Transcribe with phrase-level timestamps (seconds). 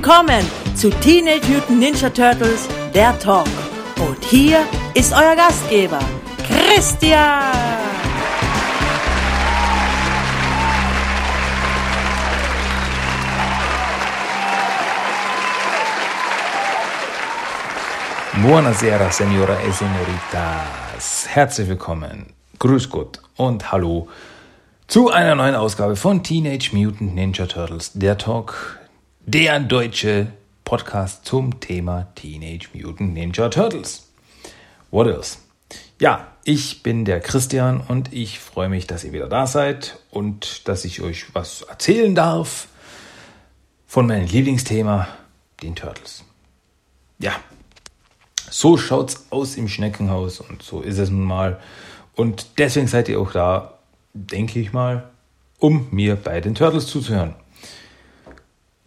[0.00, 3.48] Willkommen zu Teenage Mutant Ninja Turtles, der Talk.
[3.98, 4.60] Und hier
[4.94, 5.98] ist euer Gastgeber,
[6.46, 7.52] Christian.
[18.40, 21.26] Buonasera, Senora e Senoritas.
[21.26, 22.26] Herzlich willkommen,
[22.60, 24.08] Grüß Gott und Hallo
[24.86, 28.77] zu einer neuen Ausgabe von Teenage Mutant Ninja Turtles, der Talk,
[29.30, 30.28] der deutsche
[30.64, 34.10] Podcast zum Thema Teenage Mutant Ninja Turtles.
[34.90, 35.36] What else?
[36.00, 40.66] Ja, ich bin der Christian und ich freue mich, dass ihr wieder da seid und
[40.66, 42.68] dass ich euch was erzählen darf
[43.86, 45.08] von meinem Lieblingsthema,
[45.62, 46.24] den Turtles.
[47.18, 47.32] Ja,
[48.48, 51.60] so schaut's aus im Schneckenhaus und so ist es nun mal.
[52.14, 53.78] Und deswegen seid ihr auch da,
[54.14, 55.10] denke ich mal,
[55.58, 57.34] um mir bei den Turtles zuzuhören.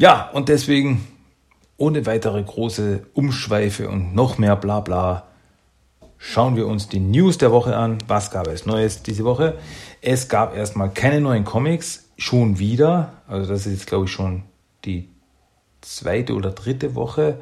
[0.02, 1.08] Ja, und deswegen
[1.78, 5.28] ohne weitere große Umschweife und noch mehr Blabla
[6.18, 8.00] schauen wir uns die News der Woche an.
[8.08, 9.60] Was gab es Neues diese Woche?
[10.02, 13.14] Es gab erstmal keine neuen Comics, schon wieder.
[13.28, 14.42] Also das ist jetzt, glaube ich, schon
[14.86, 15.08] die
[15.82, 17.40] zweite oder dritte Woche,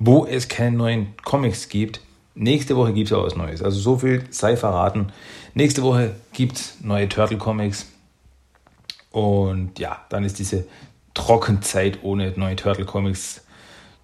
[0.00, 2.00] wo es keine neuen Comics gibt.
[2.34, 3.62] Nächste Woche gibt es auch was Neues.
[3.62, 5.12] Also so viel sei verraten.
[5.54, 7.86] Nächste Woche gibt es neue Turtle Comics.
[9.12, 10.64] Und ja, dann ist diese
[11.14, 13.44] Trockenzeit ohne neue Turtle Comics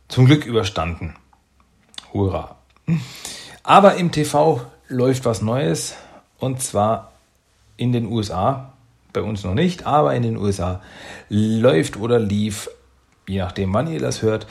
[0.08, 1.14] zum Glück überstanden.
[2.12, 2.56] Hurra.
[3.62, 5.94] Aber im TV läuft was Neues.
[6.38, 7.12] Und zwar
[7.76, 8.72] in den USA.
[9.12, 10.82] Bei uns noch nicht, aber in den USA
[11.30, 12.68] läuft oder lief
[13.28, 14.46] je nachdem, wann ihr das hört,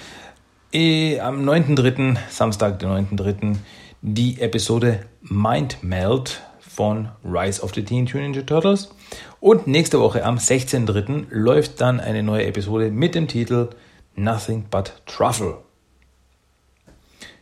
[0.72, 3.58] eh, am 9.3., Samstag, der 9.3.,
[4.02, 6.42] die Episode Mind Melt
[6.76, 8.90] von Rise of the Teen Ninja Turtles.
[9.40, 11.28] Und nächste Woche am 16.3.
[11.30, 13.70] läuft dann eine neue Episode mit dem Titel
[14.16, 15.60] Nothing But Truffle.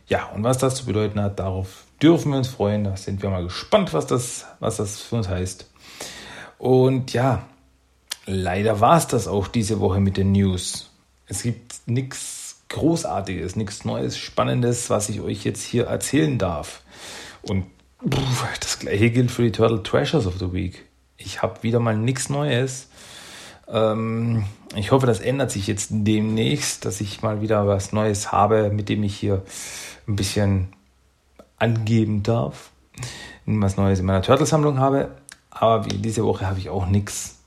[0.06, 2.84] Ja, und was das zu bedeuten hat, darauf dürfen wir uns freuen.
[2.84, 5.68] Da sind wir mal gespannt, was das, was das für uns heißt.
[6.58, 7.46] Und ja,
[8.26, 10.90] leider war es das auch diese Woche mit den News.
[11.26, 16.82] Es gibt nichts Großartiges, nichts Neues, Spannendes, was ich euch jetzt hier erzählen darf.
[17.42, 17.66] Und
[18.04, 20.84] das gleiche gilt für die Turtle Treasures of the Week.
[21.16, 22.88] Ich habe wieder mal nichts Neues.
[23.68, 24.44] Ähm,
[24.76, 28.88] ich hoffe, das ändert sich jetzt demnächst, dass ich mal wieder was Neues habe, mit
[28.88, 29.42] dem ich hier
[30.06, 30.68] ein bisschen
[31.58, 32.70] angeben darf.
[33.46, 35.10] Was Neues in meiner Turtle-Sammlung habe.
[35.50, 37.38] Aber diese Woche habe ich auch nichts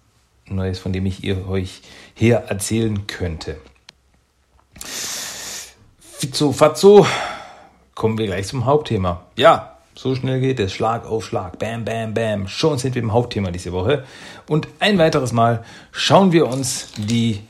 [0.46, 1.82] Neues, von dem ich ihr euch
[2.14, 3.58] hier erzählen könnte.
[6.00, 7.06] Fitzo, fatzo,
[7.96, 9.26] kommen wir gleich zum Hauptthema.
[9.36, 12.48] Ja, so schnell geht es, Schlag auf Schlag, bam, bam, bam.
[12.48, 14.04] Schon sind wir im Hauptthema diese Woche.
[14.48, 17.42] Und ein weiteres Mal schauen wir uns die,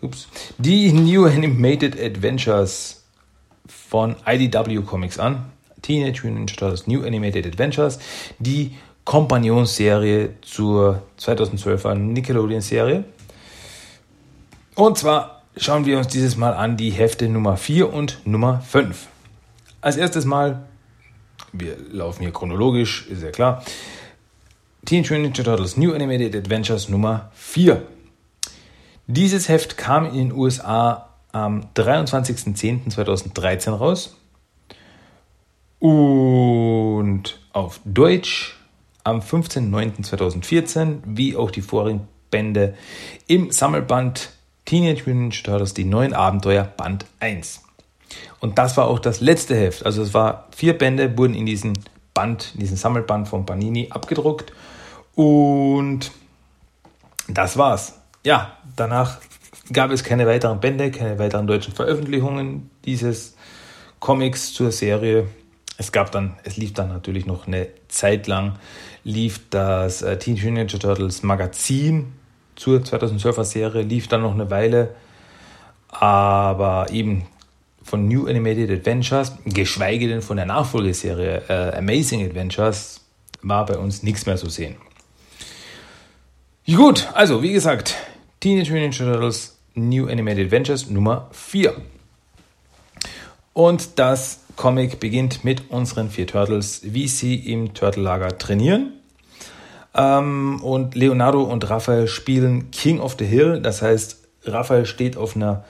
[0.00, 3.04] ups, die New Animated Adventures
[3.66, 5.46] von IDW Comics an.
[5.82, 7.98] Teenage Mutant Ninja Turtles New Animated Adventures,
[8.38, 13.04] die Kompagnonsserie zur 2012er Nickelodeon-Serie.
[14.76, 19.08] Und zwar schauen wir uns dieses Mal an die Hefte Nummer 4 und Nummer 5.
[19.80, 20.62] Als erstes Mal,
[21.52, 23.64] wir laufen hier chronologisch, ist ja klar,
[24.84, 27.82] Teenage Mutant Ninja Turtles New Animated Adventures Nummer 4.
[29.06, 34.16] Dieses Heft kam in den USA am 23.10.2013 raus
[35.78, 38.56] und auf Deutsch
[39.04, 42.74] am 15.09.2014, wie auch die vorigen Bände
[43.26, 44.30] im Sammelband
[44.64, 47.62] Teenage Mutant Ninja Turtles, die neuen Abenteuer, Band 1.
[48.40, 49.86] Und das war auch das letzte Heft.
[49.86, 51.78] Also es war vier Bände, wurden in diesen
[52.14, 54.52] Band, in diesen Sammelband von Panini abgedruckt.
[55.14, 56.10] Und
[57.28, 57.98] das war's.
[58.24, 59.18] Ja, danach
[59.72, 63.36] gab es keine weiteren Bände, keine weiteren deutschen Veröffentlichungen dieses
[64.00, 65.28] Comics zur Serie.
[65.78, 68.58] Es gab dann, es lief dann natürlich noch eine Zeit lang,
[69.04, 72.12] lief das äh, Teenage Mutant Ninja Turtles Magazin
[72.56, 74.94] zur 2012er Serie, lief dann noch eine Weile,
[75.88, 77.26] aber eben
[77.84, 83.00] von New Animated Adventures, geschweige denn von der Nachfolgeserie äh, Amazing Adventures,
[83.42, 84.76] war bei uns nichts mehr zu sehen.
[86.66, 87.96] Gut, also wie gesagt,
[88.40, 91.74] Teenage Mutant Ninja Turtles New Animated Adventures Nummer 4.
[93.52, 98.94] Und das Comic beginnt mit unseren vier Turtles, wie sie im Turtle-Lager trainieren.
[99.94, 103.60] Ähm, und Leonardo und Raphael spielen King of the Hill.
[103.60, 105.64] Das heißt, Raphael steht auf, einer,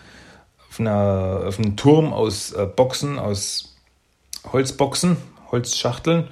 [0.73, 3.77] auf, einer, auf einem Turm aus äh, Boxen, aus
[4.51, 5.19] Holzboxen,
[5.51, 6.29] Holzschachteln,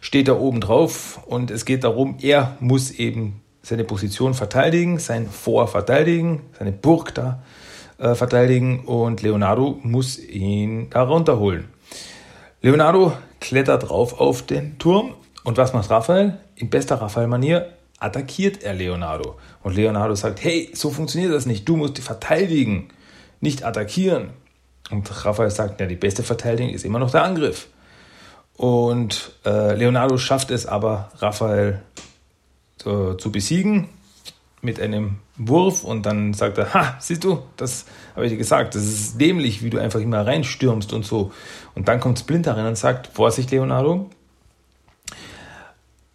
[0.00, 1.20] steht da oben drauf.
[1.26, 7.14] Und es geht darum, er muss eben seine Position verteidigen, sein Fort verteidigen, seine Burg
[7.14, 7.42] da
[7.98, 11.68] äh, verteidigen und Leonardo muss ihn da runterholen.
[12.62, 15.14] Leonardo klettert drauf auf den Turm
[15.44, 16.38] und was macht Raphael?
[16.54, 19.36] In bester Raphael-Manier attackiert er Leonardo.
[19.62, 22.88] Und Leonardo sagt, hey, so funktioniert das nicht, du musst verteidigen,
[23.40, 24.30] nicht attackieren.
[24.90, 27.68] Und Raphael sagt, ja, die beste Verteidigung ist immer noch der Angriff.
[28.56, 31.82] Und äh, Leonardo schafft es aber, Raphael
[32.78, 33.88] zu, zu besiegen
[34.62, 37.84] mit einem Wurf und dann sagt er, ha, siehst du, das
[38.14, 41.32] habe ich dir gesagt, das ist dämlich, wie du einfach immer reinstürmst und so.
[41.74, 44.08] Und dann kommt Splinter rein und sagt, Vorsicht, Leonardo,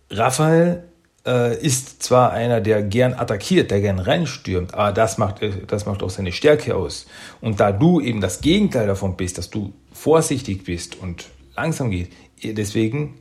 [0.10, 0.84] Raphael
[1.26, 5.86] äh, ist zwar einer, der gern attackiert, der gern reinstürmt, aber das macht, äh, das
[5.86, 7.08] macht auch seine Stärke aus.
[7.42, 12.12] Und da du eben das Gegenteil davon bist, dass du vorsichtig bist und langsam geht,
[12.44, 13.20] deswegen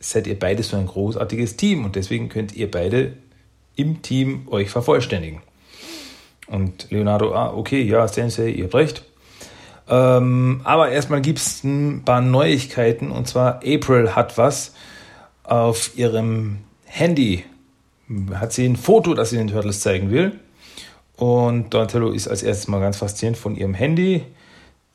[0.00, 3.14] seid ihr beide so ein großartiges Team und deswegen könnt ihr beide
[3.76, 5.42] im Team euch vervollständigen.
[6.46, 9.04] Und Leonardo, ah, okay, ja, Sensei, ihr habt recht.
[9.88, 14.72] Ähm, aber erstmal gibt es ein paar Neuigkeiten und zwar April hat was
[15.42, 16.58] auf ihrem
[16.94, 17.44] Handy.
[18.34, 20.38] Hat sie ein Foto, das sie den Turtles zeigen will.
[21.16, 24.22] Und Donatello ist als erstes mal ganz fasziniert von ihrem Handy.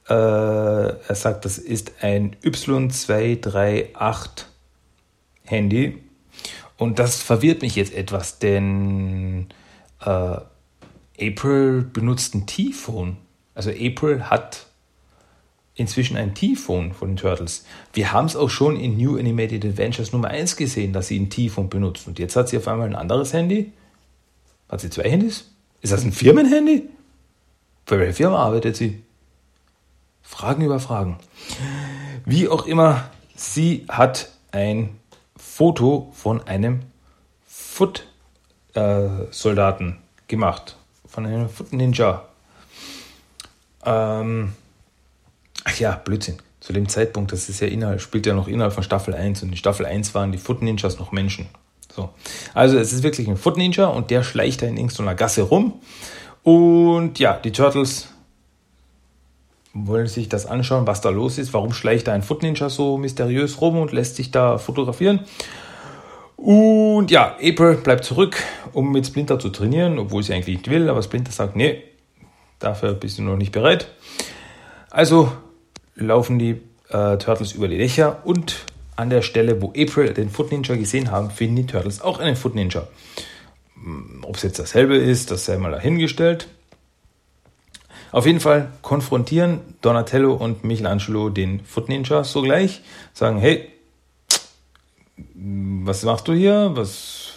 [0.07, 4.45] Äh, er sagt, das ist ein Y238
[5.43, 6.01] Handy.
[6.77, 9.47] Und das verwirrt mich jetzt etwas, denn
[9.99, 10.37] äh,
[11.21, 13.17] April benutzt ein T-Phone.
[13.55, 14.67] Also April hat
[15.79, 17.65] inzwischen ein T-Phone von den Turtles.
[17.93, 21.29] Wir haben es auch schon in New Animated Adventures Nummer 1 gesehen, dass sie ein
[21.29, 22.07] T-Phone benutzt.
[22.07, 23.71] Und jetzt hat sie auf einmal ein anderes Handy.
[24.67, 25.51] Hat sie zwei Handys?
[25.81, 26.89] Ist das ein Firmenhandy?
[27.85, 29.01] Für welche Firma arbeitet sie?
[30.21, 31.17] Fragen über Fragen.
[32.25, 34.97] Wie auch immer, sie hat ein
[35.37, 36.81] Foto von einem
[37.47, 39.93] Foot-Soldaten äh,
[40.27, 40.75] gemacht.
[41.07, 42.25] Von einem Foot-Ninja.
[43.85, 44.53] Ähm,
[45.63, 46.37] ach ja, Blödsinn.
[46.59, 49.49] Zu dem Zeitpunkt, das ist ja innerhalb, spielt ja noch innerhalb von Staffel 1 und
[49.49, 51.47] in Staffel 1 waren die Foot-Ninjas noch Menschen.
[51.93, 52.09] So.
[52.53, 55.79] Also es ist wirklich ein Foot-Ninja und der schleicht da in irgendeiner Gasse rum.
[56.43, 58.09] Und ja, die Turtles
[59.73, 61.53] wollen sich das anschauen, was da los ist.
[61.53, 65.21] Warum schleicht da ein Foot Ninja so mysteriös rum und lässt sich da fotografieren?
[66.35, 68.37] Und ja, April bleibt zurück,
[68.71, 71.83] um mit Splinter zu trainieren, obwohl sie eigentlich nicht will, aber Splinter sagt, nee,
[72.59, 73.91] dafür bist du noch nicht bereit.
[74.89, 75.31] Also
[75.99, 78.65] laufen die äh, Turtles über die Dächer und
[78.95, 82.35] an der Stelle, wo April den Foot Ninja gesehen haben, finden die Turtles auch einen
[82.35, 82.87] Foot Ninja.
[83.75, 86.47] Hm, Ob es jetzt dasselbe ist, das sei mal dahingestellt.
[88.11, 92.81] Auf jeden Fall konfrontieren Donatello und Michelangelo den Foot Ninja sogleich,
[93.13, 93.69] sagen, hey,
[95.35, 96.71] was machst du hier?
[96.73, 97.33] Was,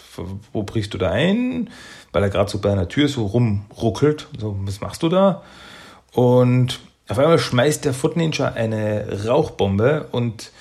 [0.51, 1.69] wo brichst du da ein?
[2.11, 4.27] Weil er gerade so bei einer Tür so rumruckelt.
[4.39, 5.43] So, was machst du da?
[6.11, 10.51] Und auf einmal schmeißt der Foot Ninja eine Rauchbombe und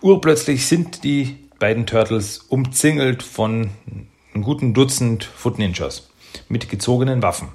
[0.00, 3.70] urplötzlich sind die beiden Turtles umzingelt von
[4.34, 6.08] einem guten Dutzend Foot Ninjas
[6.48, 7.48] mit gezogenen Waffen.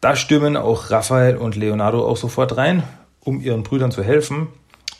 [0.00, 2.84] Da stürmen auch Raphael und Leonardo auch sofort rein,
[3.20, 4.48] um ihren Brüdern zu helfen.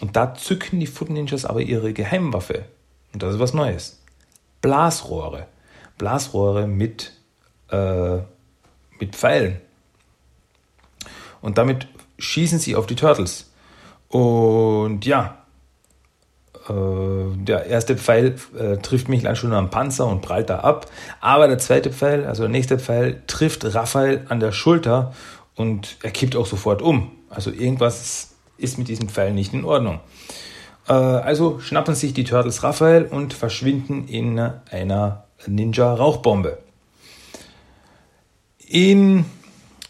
[0.01, 2.65] Und da zücken die Foot Ninjas aber ihre Geheimwaffe.
[3.13, 4.01] Und das ist was Neues.
[4.61, 5.47] Blasrohre.
[5.99, 7.13] Blasrohre mit,
[7.71, 8.19] äh,
[8.99, 9.61] mit Pfeilen.
[11.41, 11.89] Und damit
[12.23, 13.51] schießen sie auf die Turtles.
[14.09, 15.39] Und ja,
[16.69, 16.73] äh,
[17.37, 20.87] der erste Pfeil äh, trifft Michelangelo am Panzer und prallt da ab.
[21.21, 25.15] Aber der zweite Pfeil, also der nächste Pfeil, trifft Raphael an der Schulter
[25.57, 27.11] und er kippt auch sofort um.
[27.31, 30.01] Also irgendwas ist mit diesem Pfeil nicht in Ordnung.
[30.89, 36.59] Äh, also schnappen sich die Turtles Raphael und verschwinden in einer Ninja-Rauchbombe.
[38.69, 39.25] In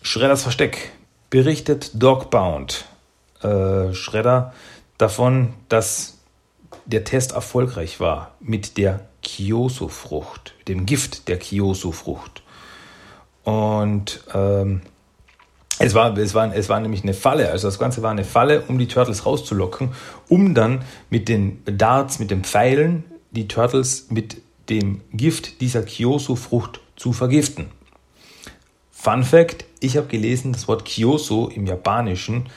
[0.01, 0.93] Shredders Versteck
[1.33, 2.85] berichtet Dogbound
[3.41, 4.53] äh, Shredder
[4.99, 6.19] davon, dass
[6.85, 12.43] der Test erfolgreich war mit der Kyoso-Frucht, dem Gift der Kyoso-Frucht.
[13.45, 14.83] Und ähm,
[15.79, 18.65] es, war, es, war, es war nämlich eine Falle, also das Ganze war eine Falle,
[18.69, 19.95] um die Turtles rauszulocken,
[20.29, 24.37] um dann mit den Darts, mit den Pfeilen, die Turtles mit
[24.69, 27.71] dem Gift dieser Kyoso-Frucht zu vergiften.
[29.02, 32.49] Fun Fact: Ich habe gelesen, das Wort Kyoso im Japanischen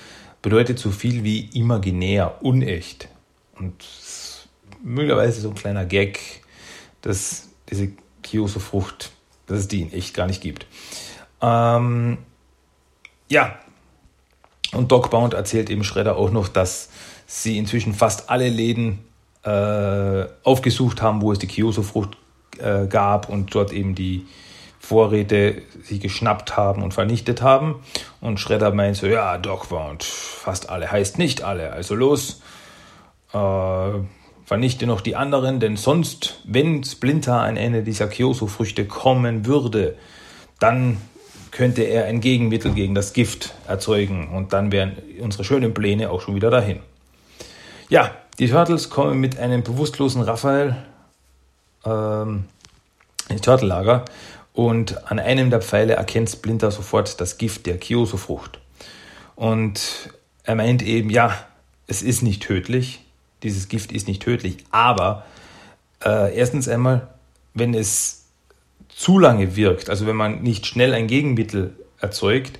[0.43, 3.07] bedeutet so viel wie imaginär, unecht.
[3.57, 3.73] Und
[4.83, 6.19] möglicherweise so ein kleiner Gag,
[7.01, 9.09] dass diese Kyoso-Frucht,
[9.47, 10.67] dass es die in echt gar nicht gibt.
[11.41, 12.19] Ähm,
[13.27, 13.57] ja,
[14.71, 16.89] und Doc Bound erzählt eben Schredder auch noch, dass
[17.25, 18.99] sie inzwischen fast alle Läden
[19.41, 22.15] äh, aufgesucht haben, wo es die Kyoso-Frucht
[22.59, 24.27] äh, gab und dort eben die
[24.85, 27.83] Vorräte sie geschnappt haben und vernichtet haben.
[28.21, 32.41] Und Shredder meint so, ja, Dogbound, fast alle, heißt nicht alle, also los,
[33.33, 33.89] äh,
[34.45, 39.95] vernichte noch die anderen, denn sonst, wenn Splinter an Ende dieser Kyoso-Früchte kommen würde,
[40.59, 41.01] dann
[41.49, 46.21] könnte er ein Gegenmittel gegen das Gift erzeugen und dann wären unsere schönen Pläne auch
[46.21, 46.79] schon wieder dahin.
[47.89, 50.75] Ja, die Turtles kommen mit einem bewusstlosen Raphael
[51.85, 52.45] ähm,
[53.29, 54.05] ins Turtellager
[54.55, 58.59] und an einem der Pfeile erkennt Splinter sofort das Gift der Kyoso-Frucht.
[59.35, 60.09] Und
[60.43, 61.37] er meint eben, ja,
[61.87, 63.01] es ist nicht tödlich,
[63.43, 65.25] dieses Gift ist nicht tödlich, aber
[66.03, 67.09] äh, erstens einmal,
[67.53, 68.25] wenn es
[68.87, 72.57] zu lange wirkt, also wenn man nicht schnell ein Gegenmittel erzeugt,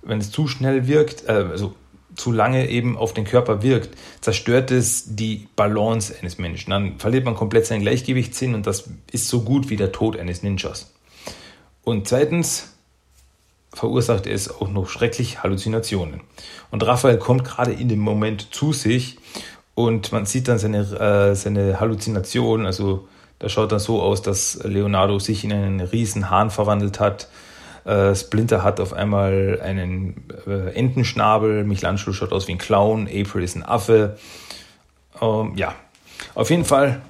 [0.00, 1.74] wenn es zu schnell wirkt, äh, also
[2.14, 6.70] zu lange eben auf den Körper wirkt, zerstört es die Balance eines Menschen.
[6.70, 10.44] Dann verliert man komplett seinen Gleichgewichtssinn und das ist so gut wie der Tod eines
[10.44, 10.92] Ninjas.
[11.84, 12.72] Und zweitens
[13.74, 16.20] verursacht es auch noch schrecklich Halluzinationen.
[16.70, 19.18] Und Raphael kommt gerade in dem Moment zu sich
[19.74, 22.66] und man sieht dann seine, äh, seine Halluzinationen.
[22.66, 23.08] Also
[23.38, 27.28] da schaut dann so aus, dass Leonardo sich in einen riesen Hahn verwandelt hat.
[27.84, 33.42] Äh, Splinter hat auf einmal einen äh, Entenschnabel, Michelangelo schaut aus wie ein Clown, April
[33.42, 34.18] ist ein Affe.
[35.20, 35.74] Ähm, ja,
[36.34, 37.00] auf jeden Fall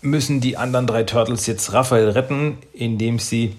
[0.00, 3.56] müssen die anderen drei Turtles jetzt Raphael retten, indem sie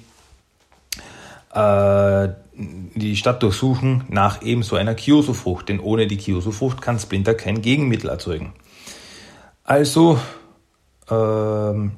[1.53, 7.33] äh, die Stadt durchsuchen nach eben so einer Kyoso-Frucht, denn ohne die Kyoso-Frucht kann Splinter
[7.33, 8.53] kein Gegenmittel erzeugen.
[9.63, 10.19] Also
[11.09, 11.93] ähm,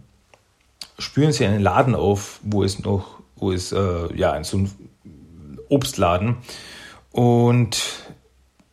[1.00, 4.72] spüren sie einen Laden auf, wo es noch, wo es, äh, ja, so ein
[5.70, 6.38] Obstladen
[7.12, 7.82] und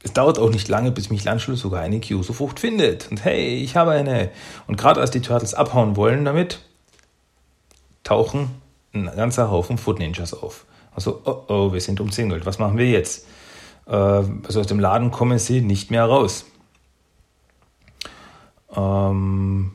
[0.02, 3.10] es dauert auch nicht lange, bis Michelangelo sogar eine Kyoso-Frucht findet.
[3.10, 4.30] Und hey, ich habe eine.
[4.66, 6.60] Und gerade als die Turtles abhauen wollen damit,
[8.04, 8.50] tauchen
[8.94, 10.64] ein ganzer Haufen Foot Ninjas auf.
[10.98, 12.44] Also, oh oh, wir sind umzingelt.
[12.44, 13.24] Was machen wir jetzt?
[13.86, 16.44] Äh, also aus dem Laden kommen sie nicht mehr raus.
[18.74, 19.70] Ähm,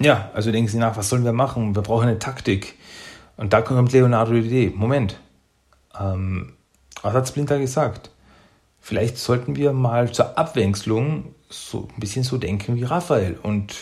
[0.00, 1.76] ja, also denken sie nach, was sollen wir machen?
[1.76, 2.74] Wir brauchen eine Taktik.
[3.36, 4.72] Und da kommt Leonardo die Idee.
[4.74, 5.20] Moment,
[5.96, 6.54] ähm,
[7.02, 8.10] was hat Splinter gesagt?
[8.80, 13.76] Vielleicht sollten wir mal zur Abwechslung so ein bisschen so denken wie Raphael und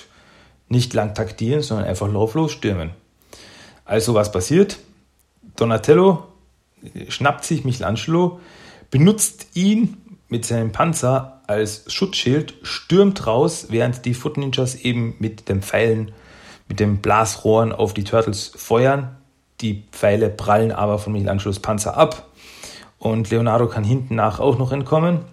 [0.69, 2.91] nicht lang taktieren, sondern einfach lauflos stürmen.
[3.87, 4.79] Also was passiert?
[5.57, 6.30] Donatello
[7.09, 8.41] schnappt sich Michelangelo,
[8.91, 9.97] benutzt ihn
[10.29, 16.13] mit seinem Panzer als Schutzschild, stürmt raus, während die Foot Ninjas eben mit den Pfeilen,
[16.69, 19.17] mit den Blasrohren auf die Turtles feuern.
[19.61, 22.29] Die Pfeile prallen aber von Michelangelos Panzer ab
[22.99, 25.25] und Leonardo kann hinten nach auch noch entkommen.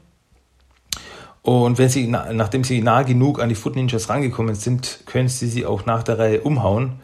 [1.43, 5.47] Und wenn sie, nachdem sie nah genug an die Foot Ninjas rangekommen sind, können sie
[5.47, 6.99] sie auch nach der Reihe umhauen.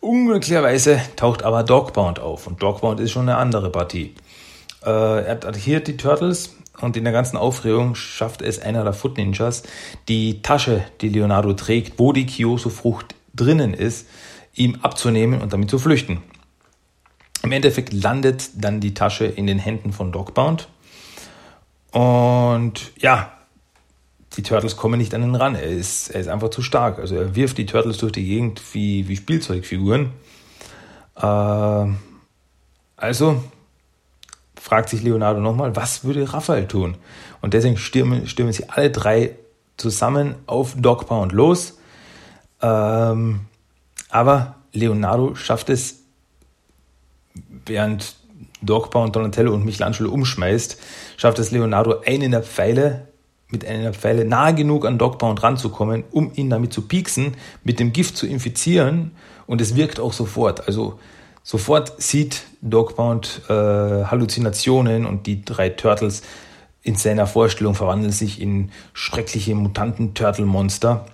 [0.00, 4.14] Unglücklicherweise taucht aber Dogbound auf und Dogbound ist schon eine andere Partie.
[4.82, 9.18] Äh, er attackiert die Turtles und in der ganzen Aufregung schafft es einer der Foot
[9.18, 9.62] Ninjas,
[10.08, 14.08] die Tasche, die Leonardo trägt, wo die Kyoso-Frucht drinnen ist,
[14.54, 16.22] ihm abzunehmen und damit zu flüchten.
[17.42, 20.68] Im Endeffekt landet dann die Tasche in den Händen von Dogbound.
[21.92, 23.32] Und ja,
[24.36, 25.54] die Turtles kommen nicht an ihn ran.
[25.54, 26.98] Er ist, er ist einfach zu stark.
[26.98, 30.12] Also er wirft die Turtles durch die Gegend wie, wie Spielzeugfiguren.
[31.16, 31.86] Äh,
[32.96, 33.42] also
[34.60, 36.96] fragt sich Leonardo nochmal, was würde Raphael tun?
[37.40, 39.36] Und deswegen stürmen, stürmen sie alle drei
[39.76, 41.78] zusammen auf Dog Pound los.
[42.60, 43.40] Ähm,
[44.10, 46.02] aber Leonardo schafft es,
[47.64, 48.14] während
[48.62, 50.78] Dog Pound Donatello und Michelangelo umschmeißt,
[51.16, 53.08] schafft es Leonardo, einen der Pfeile
[53.50, 57.92] mit einer Pfeile nahe genug an Dogbound ranzukommen, um ihn damit zu pieksen, mit dem
[57.92, 59.12] Gift zu infizieren
[59.46, 60.66] und es wirkt auch sofort.
[60.66, 60.98] Also
[61.42, 66.22] sofort sieht Dogbound äh, Halluzinationen und die drei Turtles
[66.82, 71.06] in seiner Vorstellung verwandeln sich in schreckliche Mutanten-Turtle-Monster.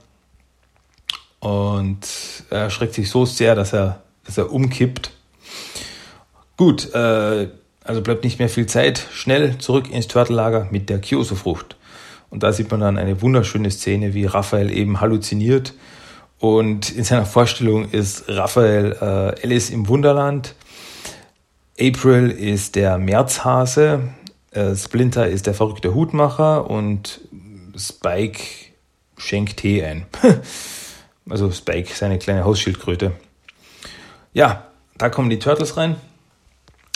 [1.40, 2.06] Und
[2.50, 5.10] er erschreckt sich so sehr, dass er, dass er umkippt.
[6.56, 7.48] Gut, äh,
[7.84, 9.06] also bleibt nicht mehr viel Zeit.
[9.12, 11.76] Schnell zurück ins Turtellager mit der Kyoso-Frucht.
[12.30, 15.74] Und da sieht man dann eine wunderschöne Szene, wie Raphael eben halluziniert.
[16.38, 20.54] Und in seiner Vorstellung ist Raphael äh, Alice im Wunderland.
[21.80, 24.00] April ist der Märzhase.
[24.50, 26.68] Äh, Splinter ist der verrückte Hutmacher.
[26.68, 27.20] Und
[27.76, 28.42] Spike
[29.16, 30.06] schenkt Tee ein.
[31.30, 33.12] also Spike, seine kleine Hausschildkröte.
[34.32, 34.66] Ja,
[34.98, 35.96] da kommen die Turtles rein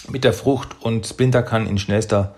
[0.09, 2.35] mit der Frucht und Splinter kann in schnellster,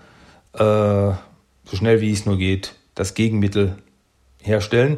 [0.53, 3.77] äh, so schnell wie es nur geht, das Gegenmittel
[4.41, 4.97] herstellen.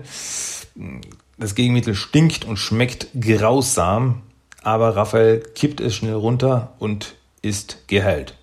[1.38, 4.22] Das Gegenmittel stinkt und schmeckt grausam,
[4.62, 8.36] aber Raphael kippt es schnell runter und ist geheilt.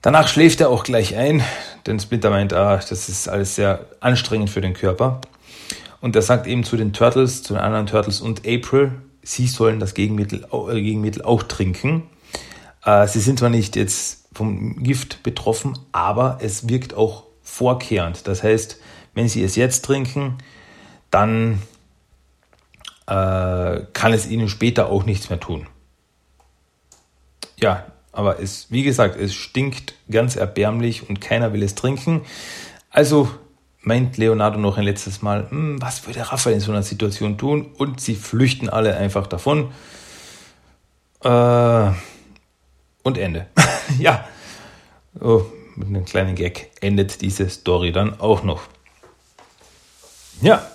[0.00, 1.42] Danach schläft er auch gleich ein,
[1.86, 5.20] denn Splinter meint, ah, das ist alles sehr anstrengend für den Körper.
[6.00, 9.80] Und er sagt eben zu den Turtles, zu den anderen Turtles und April, sie sollen
[9.80, 12.02] das Gegenmittel, äh, Gegenmittel auch trinken.
[12.84, 18.26] Äh, sie sind zwar nicht jetzt vom Gift betroffen, aber es wirkt auch vorkehrend.
[18.26, 18.80] Das heißt,
[19.14, 20.38] wenn sie es jetzt trinken,
[21.10, 21.62] dann
[23.06, 25.68] äh, kann es ihnen später auch nichts mehr tun.
[27.56, 32.22] Ja, aber es, wie gesagt, es stinkt ganz erbärmlich und keiner will es trinken.
[32.90, 33.28] Also
[33.82, 37.70] meint Leonardo noch ein letztes Mal, hm, was würde Raphael in so einer Situation tun?
[37.76, 39.72] Und sie flüchten alle einfach davon.
[41.22, 41.90] Äh,
[43.02, 43.46] und Ende.
[43.98, 44.24] ja,
[45.20, 45.42] oh,
[45.76, 48.62] mit einem kleinen Gag endet diese Story dann auch noch.
[50.40, 50.66] Ja,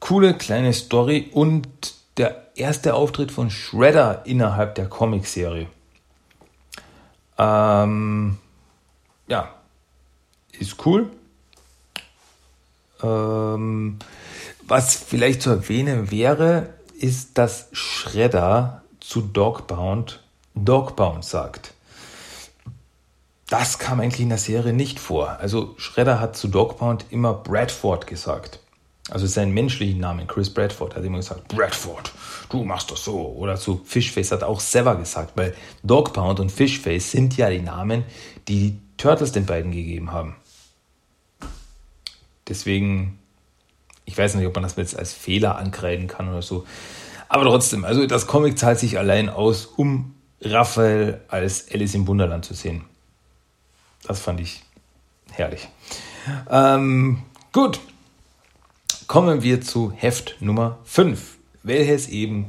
[0.00, 1.66] coole kleine Story und
[2.16, 5.66] der erste Auftritt von Shredder innerhalb der Comicserie.
[7.38, 8.38] Ähm,
[9.26, 9.54] ja,
[10.58, 11.10] ist cool.
[13.02, 13.98] Ähm,
[14.62, 20.22] was vielleicht zu erwähnen wäre, ist, dass Shredder zu Dogbound
[20.54, 21.74] Dogbound sagt.
[23.56, 25.38] Das kam eigentlich in der Serie nicht vor.
[25.38, 28.58] Also Shredder hat zu Dogbound immer Bradford gesagt.
[29.10, 32.10] Also seinen menschlichen Namen, Chris Bradford, hat immer gesagt, Bradford,
[32.48, 33.28] du machst das so.
[33.28, 38.02] Oder zu Fishface hat auch Sever gesagt, weil Dogpound und Fishface sind ja die Namen,
[38.48, 40.34] die die Turtles den beiden gegeben haben.
[42.48, 43.20] Deswegen,
[44.04, 46.64] ich weiß nicht, ob man das jetzt als Fehler ankreiden kann oder so.
[47.28, 52.44] Aber trotzdem, also das Comic zahlt sich allein aus, um Raphael als Alice im Wunderland
[52.44, 52.86] zu sehen.
[54.06, 54.62] Das fand ich
[55.32, 55.68] herrlich.
[56.50, 57.80] Ähm, gut,
[59.06, 62.48] kommen wir zu Heft Nummer 5, welches eben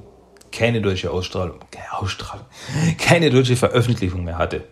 [0.51, 2.45] keine deutsche Ausstrahlung, keine Ausstrahlung,
[2.97, 4.63] keine deutsche Veröffentlichung mehr hatte.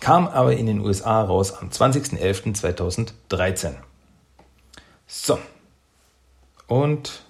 [0.00, 3.74] Kam aber in den USA raus am 20.11.2013.
[5.06, 5.38] So.
[6.66, 7.22] Und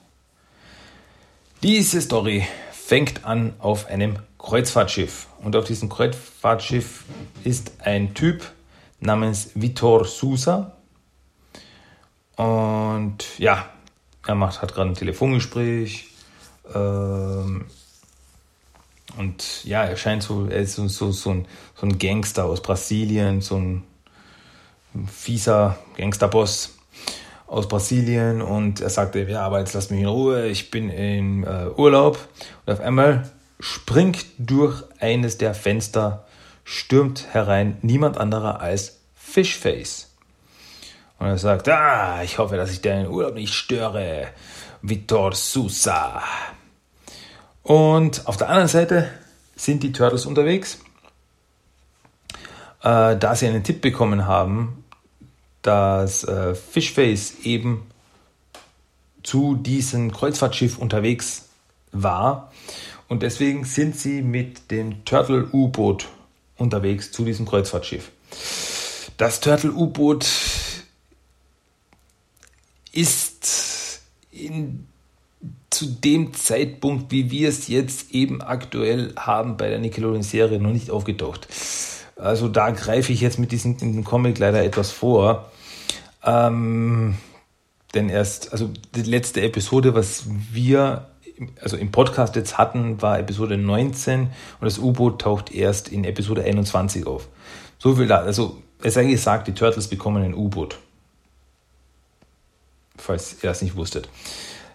[1.62, 5.26] diese Story fängt an auf einem Kreuzfahrtschiff.
[5.42, 7.04] Und auf diesem Kreuzfahrtschiff
[7.44, 8.50] ist ein Typ
[9.00, 10.72] namens Vitor Sousa.
[12.36, 13.66] Und ja,
[14.26, 16.08] er macht, hat gerade ein Telefongespräch.
[16.74, 17.66] Ähm,
[19.16, 22.60] und ja, er scheint so, er ist so, so, so, ein, so ein Gangster aus
[22.60, 23.82] Brasilien, so ein
[25.06, 26.74] fieser Gangsterboss
[27.46, 31.44] aus Brasilien und er sagte, ja, aber jetzt lass mich in Ruhe, ich bin im
[31.44, 32.18] äh, Urlaub
[32.64, 33.30] und auf einmal
[33.60, 36.25] springt durch eines der Fenster,
[36.66, 40.10] stürmt herein niemand anderer als Fishface.
[41.18, 44.28] Und er sagt, ah, ich hoffe, dass ich deinen Urlaub nicht störe.
[44.82, 46.22] Vitor Sousa.
[47.62, 49.10] Und auf der anderen Seite
[49.54, 50.80] sind die Turtles unterwegs,
[52.82, 54.84] äh, da sie einen Tipp bekommen haben,
[55.62, 57.86] dass äh, Fishface eben
[59.22, 61.48] zu diesem Kreuzfahrtschiff unterwegs
[61.92, 62.52] war.
[63.08, 66.08] Und deswegen sind sie mit dem Turtle-U-Boot
[66.56, 68.10] unterwegs zu diesem Kreuzfahrtschiff.
[69.16, 70.26] Das Turtle-U-Boot
[72.92, 74.86] ist in,
[75.70, 80.90] zu dem Zeitpunkt, wie wir es jetzt eben aktuell haben bei der Nickelodeon-Serie, noch nicht
[80.90, 81.48] aufgetaucht.
[82.16, 85.52] Also da greife ich jetzt mit diesem, Comic leider etwas vor.
[86.24, 87.16] Ähm,
[87.94, 91.08] denn erst, also die letzte Episode, was wir
[91.60, 96.42] also im Podcast jetzt hatten, war Episode 19 und das U-Boot taucht erst in Episode
[96.42, 97.28] 21 auf.
[97.78, 98.18] So viel da.
[98.18, 100.78] Also es sei gesagt, die Turtles bekommen ein U-Boot
[102.98, 104.08] falls ihr das nicht wusstet.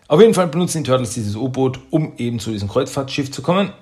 [0.08, 3.74] Auf jeden Fall benutzen die Turtles dieses U-Boot, um eben zu diesem Kreuzfahrtschiff zu kommen.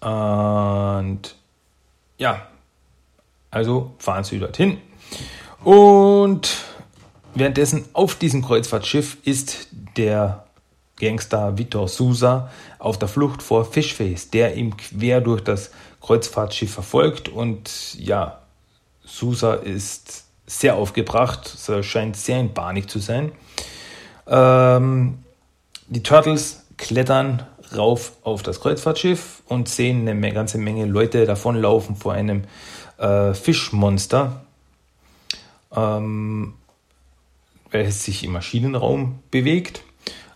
[0.00, 1.36] Und
[2.18, 2.46] ja,
[3.50, 4.78] also fahren sie dorthin.
[5.64, 6.56] Und
[7.34, 10.41] währenddessen auf diesem Kreuzfahrtschiff ist der
[11.02, 17.28] Gangster Vitor Sousa auf der Flucht vor Fishface, der ihm quer durch das Kreuzfahrtschiff verfolgt.
[17.28, 18.38] Und ja,
[19.04, 23.32] Sousa ist sehr aufgebracht, scheint sehr in Panik zu sein.
[24.28, 25.18] Ähm,
[25.88, 27.44] die Turtles klettern
[27.76, 32.44] rauf auf das Kreuzfahrtschiff und sehen eine ganze Menge Leute davonlaufen vor einem
[32.98, 34.44] äh, Fischmonster,
[35.74, 36.54] ähm,
[37.70, 39.82] welches sich im Maschinenraum bewegt.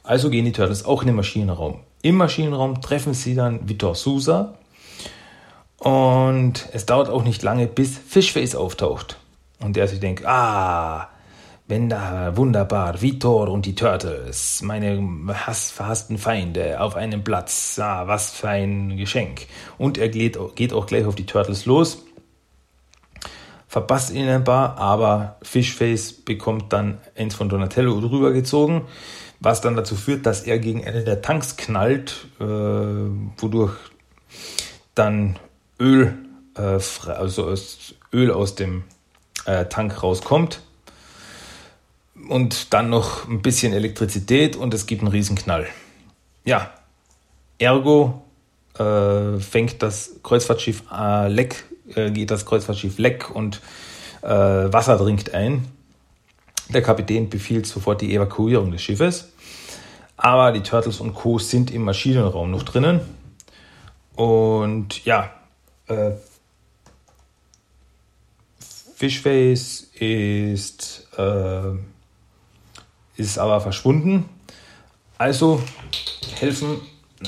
[0.06, 1.80] Also gehen die Turtles auch in den Maschinenraum.
[2.00, 4.54] Im Maschinenraum treffen sie dann Vitor Sousa
[5.78, 9.18] und es dauert auch nicht lange, bis Fishface auftaucht.
[9.60, 11.08] Und der sich denkt, ah,
[11.66, 15.02] wenn da wunderbar Vitor und die Turtles, meine
[15.34, 19.46] Hass, verhassten Feinde, auf einem Platz, ah, was für ein Geschenk.
[19.76, 22.04] Und er geht, geht auch gleich auf die Turtles los,
[23.66, 28.82] verpasst ihnen ein paar, aber Fishface bekommt dann eins von Donatello rübergezogen,
[29.40, 33.76] was dann dazu führt, dass er gegen einen der Tanks knallt, äh, wodurch
[34.94, 35.38] dann
[35.78, 36.14] Öl,
[36.56, 36.78] äh,
[37.10, 37.54] also
[38.12, 38.84] Öl aus dem
[39.44, 40.60] äh, Tank rauskommt
[42.28, 45.66] und dann noch ein bisschen Elektrizität und es gibt einen Riesenknall.
[46.44, 46.70] Ja,
[47.58, 48.22] ergo
[48.78, 53.60] äh, fängt das Kreuzfahrtschiff äh, leck, äh, geht das Kreuzfahrtschiff leck und
[54.22, 55.68] Wasser dringt ein.
[56.70, 59.32] Der Kapitän befiehlt sofort die Evakuierung des Schiffes.
[60.16, 61.38] Aber die Turtles und Co.
[61.38, 63.00] sind im Maschinenraum noch drinnen.
[64.14, 65.30] Und ja,
[65.88, 66.12] äh,
[68.96, 71.72] Fishface ist äh,
[73.16, 74.28] ist aber verschwunden.
[75.18, 75.62] Also
[76.38, 76.80] helfen,
[77.22, 77.26] äh,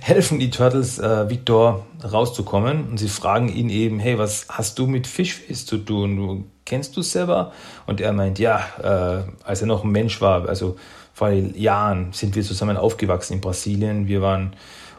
[0.00, 4.86] helfen die Turtles äh, Victor rauszukommen und sie fragen ihn eben, hey, was hast du
[4.86, 6.50] mit Fishface zu tun?
[6.66, 7.52] Kennst du selber?
[7.86, 10.76] Und er meint, ja, äh, als er noch ein Mensch war, also
[11.14, 14.08] vor Jahren sind wir zusammen aufgewachsen in Brasilien.
[14.08, 14.54] Wir waren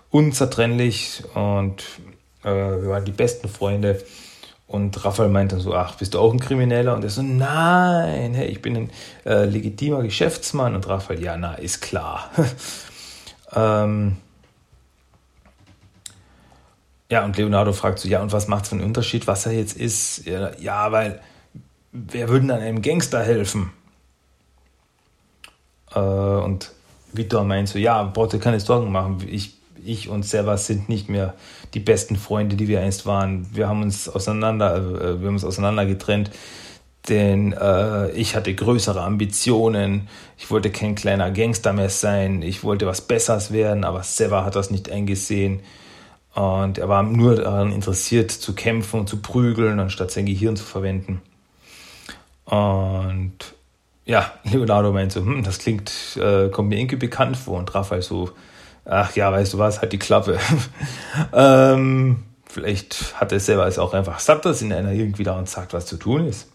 [0.09, 1.83] unzertrennlich und
[2.43, 4.01] äh, wir waren die besten Freunde.
[4.65, 6.95] Und Raphael meint dann so, ach, bist du auch ein Krimineller?
[6.95, 8.89] Und er so, nein, hey, ich bin ein
[9.25, 10.73] äh, legitimer Geschäftsmann.
[10.73, 12.31] Und Raphael, ja, na, ist klar.
[13.53, 14.17] ähm,
[17.09, 19.53] ja, und Leonardo fragt so, ja, und was macht es für einen Unterschied, was er
[19.53, 20.25] jetzt ist?
[20.25, 21.21] Ja, ja weil
[21.91, 23.71] wer würde dann einem Gangster helfen?
[25.93, 26.71] Äh, und
[27.13, 29.25] Vitor meint so, ja, braucht ihr keine Sorgen machen.
[29.27, 31.33] Ich ich und Servas sind nicht mehr
[31.73, 33.47] die besten Freunde, die wir einst waren.
[33.53, 36.31] Wir haben uns auseinander, äh, wir haben uns auseinander getrennt,
[37.09, 40.07] denn äh, ich hatte größere Ambitionen.
[40.37, 42.41] Ich wollte kein kleiner Gangster mehr sein.
[42.41, 45.61] Ich wollte was Besseres werden, aber Seva hat das nicht eingesehen.
[46.33, 50.63] Und er war nur daran interessiert, zu kämpfen und zu prügeln, anstatt sein Gehirn zu
[50.63, 51.21] verwenden.
[52.47, 53.37] Und
[54.05, 57.59] ja, Leonardo meint so, hm, das klingt, äh, kommt mir irgendwie bekannt vor.
[57.59, 58.31] Und Raphael so,
[58.85, 60.39] ach ja, weißt du was, halt die Klappe.
[61.33, 65.49] ähm, vielleicht hat er selber es auch einfach satt, dass ihn einer irgendwie da und
[65.49, 66.49] sagt, was zu tun ist.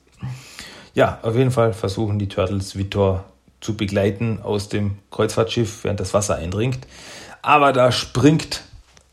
[0.95, 3.25] Ja, auf jeden Fall versuchen die Turtles Vitor
[3.61, 6.87] zu begleiten aus dem Kreuzfahrtschiff, während das Wasser eindringt.
[7.43, 8.63] Aber da springt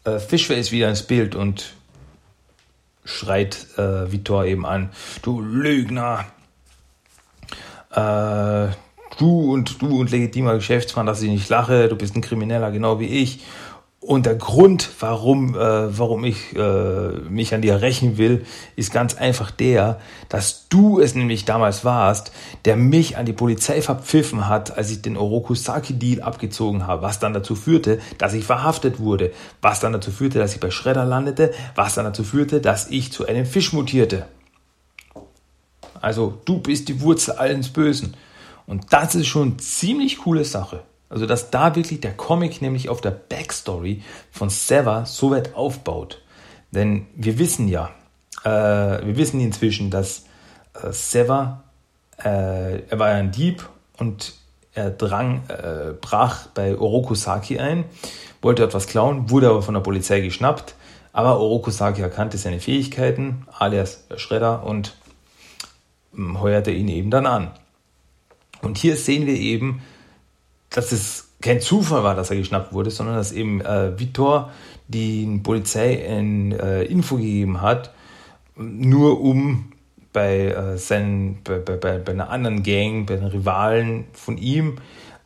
[0.05, 1.73] äh, Fishface wieder ins Bild und
[3.03, 6.25] schreit äh, Vitor eben an, du Lügner,
[7.91, 8.67] äh,
[9.17, 12.99] du und du und legitimer Geschäftsmann, dass ich nicht lache, du bist ein Krimineller, genau
[12.99, 13.41] wie ich.
[14.01, 18.45] Und der Grund, warum, äh, warum ich äh, mich an dir rächen will,
[18.77, 19.99] ist ganz einfach der,
[20.29, 22.31] dass du es nämlich damals warst,
[22.63, 27.33] der mich an die Polizei verpfiffen hat, als ich den Orokusaki-Deal abgezogen habe, was dann
[27.33, 31.51] dazu führte, dass ich verhaftet wurde, was dann dazu führte, dass ich bei Schredder landete,
[31.75, 34.27] was dann dazu führte, dass ich zu einem Fisch mutierte.
[36.01, 38.15] Also du bist die Wurzel allens Bösen.
[38.65, 40.83] Und das ist schon ziemlich coole Sache.
[41.09, 46.21] Also, dass da wirklich der Comic nämlich auf der Backstory von Sever so weit aufbaut.
[46.71, 47.89] Denn wir wissen ja,
[48.43, 50.25] äh, wir wissen inzwischen, dass
[50.75, 51.63] äh, Sever,
[52.23, 54.33] äh, er war ja ein Dieb und
[54.73, 57.85] er drang, äh, brach bei Orokusaki ein,
[58.41, 60.75] wollte etwas klauen, wurde aber von der Polizei geschnappt.
[61.11, 64.95] Aber Orokusaki erkannte seine Fähigkeiten, alias Schredder, und
[66.39, 67.51] heuerte ihn eben dann an.
[68.61, 69.81] Und hier sehen wir eben,
[70.69, 74.51] dass es kein Zufall war, dass er geschnappt wurde, sondern dass eben äh, Vitor
[74.87, 77.93] die Polizei ein äh, Info gegeben hat,
[78.55, 79.71] nur um
[80.11, 84.77] bei, äh, seinen, bei, bei, bei einer anderen Gang, bei den Rivalen von ihm,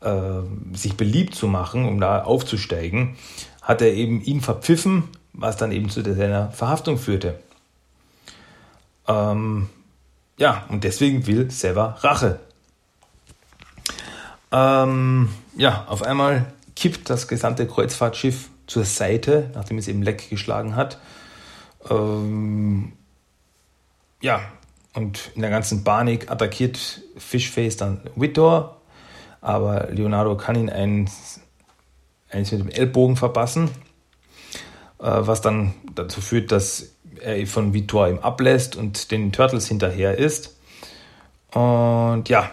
[0.01, 0.41] äh,
[0.73, 3.15] sich beliebt zu machen, um da aufzusteigen,
[3.61, 7.39] hat er eben ihn verpfiffen, was dann eben zu seiner Verhaftung führte.
[9.07, 9.69] Ähm,
[10.37, 12.39] ja, und deswegen will Seva Rache.
[14.51, 20.75] Ähm, ja, auf einmal kippt das gesamte Kreuzfahrtschiff zur Seite, nachdem es eben Leck geschlagen
[20.75, 20.99] hat.
[21.89, 22.93] Ähm,
[24.21, 24.41] ja,
[24.93, 28.79] und in der ganzen Panik attackiert Fishface dann Whittor,
[29.41, 31.41] aber Leonardo kann ihn eins,
[32.29, 33.69] eins mit dem Ellbogen verpassen,
[34.99, 36.92] äh, was dann dazu führt, dass
[37.23, 40.55] er von Vitor ihm ablässt und den Turtles hinterher ist.
[41.51, 42.51] Und ja,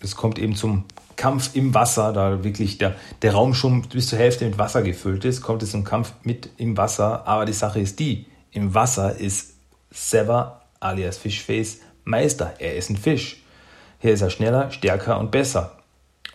[0.00, 0.84] es kommt eben zum
[1.16, 5.24] Kampf im Wasser, da wirklich der, der Raum schon bis zur Hälfte mit Wasser gefüllt
[5.24, 7.26] ist, kommt es zum Kampf mit im Wasser.
[7.26, 9.54] Aber die Sache ist die, im Wasser ist
[9.90, 12.54] Sever alias Fishface Meister.
[12.58, 13.42] Er ist ein Fisch.
[13.98, 15.76] hier ist er schneller, stärker und besser.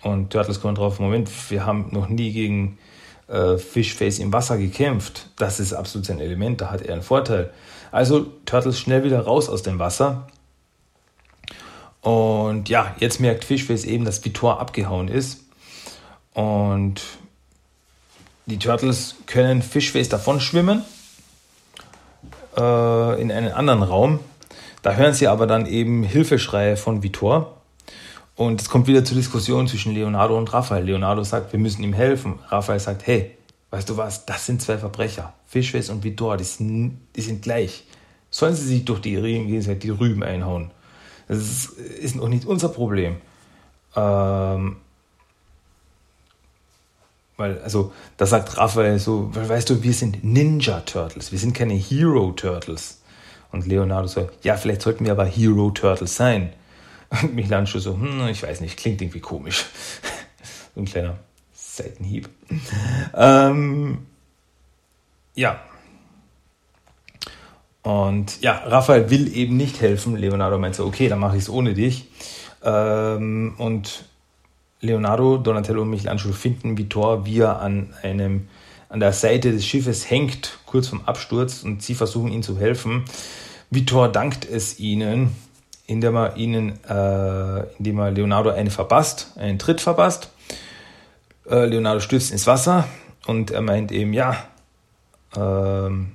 [0.04, 2.78] Und Turtles kommen drauf, Moment, wir haben noch nie gegen
[3.28, 5.30] äh, Fishface im Wasser gekämpft.
[5.38, 7.52] Das ist absolut sein Element, da hat er einen Vorteil.
[7.92, 10.28] Also Turtles schnell wieder raus aus dem Wasser.
[12.02, 15.46] Und ja, jetzt merkt Fishface eben, dass Vitor abgehauen ist.
[16.34, 17.02] Und
[18.46, 20.84] die Turtles können Fishface davon schwimmen
[22.56, 24.20] äh, in einen anderen Raum.
[24.84, 27.58] Da hören sie aber dann eben Hilfeschreie von Vitor.
[28.36, 30.84] Und es kommt wieder zur Diskussion zwischen Leonardo und Raphael.
[30.84, 32.40] Leonardo sagt, wir müssen ihm helfen.
[32.50, 33.32] Raphael sagt, hey,
[33.72, 35.34] weißt du was, das sind zwei Verbrecher.
[35.48, 37.86] Fischface und Vitor, die sind, die sind gleich.
[38.30, 40.72] Sollen sie sich durch die, die Rüben einhauen?
[41.28, 43.18] Das ist, ist auch nicht unser Problem.
[43.96, 44.76] Ähm,
[47.38, 51.74] weil, also, da sagt Raphael so, weißt du, wir sind Ninja Turtles, wir sind keine
[51.74, 53.02] Hero Turtles.
[53.52, 56.52] Und Leonardo so, ja, vielleicht sollten wir aber Hero Turtles sein.
[57.10, 59.66] Und Michelangelo so, hm, ich weiß nicht, klingt irgendwie komisch.
[60.76, 61.18] so ein kleiner
[61.54, 62.30] Seitenhieb.
[63.14, 64.06] Ähm,
[65.36, 65.60] ja.
[67.84, 70.16] Und ja, Raphael will eben nicht helfen.
[70.16, 72.08] Leonardo meint so, okay, dann mache ich es ohne dich.
[72.64, 74.06] Ähm, und
[74.82, 78.48] Leonardo, Donatello und Michelangelo finden Vitor, wie er an einem
[78.90, 83.04] an der Seite des Schiffes hängt, kurz vorm Absturz, und sie versuchen ihm zu helfen.
[83.70, 85.36] Vitor dankt es ihnen
[85.88, 90.32] indem er ihnen, äh, indem er Leonardo eine verpasst, einen Tritt verpasst.
[91.50, 92.88] Äh, Leonardo stürzt ins Wasser
[93.28, 94.36] und er meint eben, ja,
[95.38, 96.14] ähm,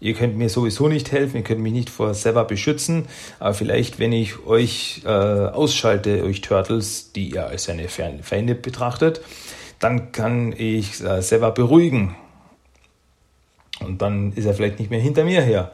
[0.00, 3.06] ihr könnt mir sowieso nicht helfen, ihr könnt mich nicht vor Seva beschützen,
[3.40, 9.20] aber vielleicht, wenn ich euch äh, ausschalte, euch Turtles, die ihr als seine Feinde betrachtet,
[9.80, 12.14] dann kann ich äh, Seva beruhigen.
[13.80, 15.72] Und dann ist er vielleicht nicht mehr hinter mir her.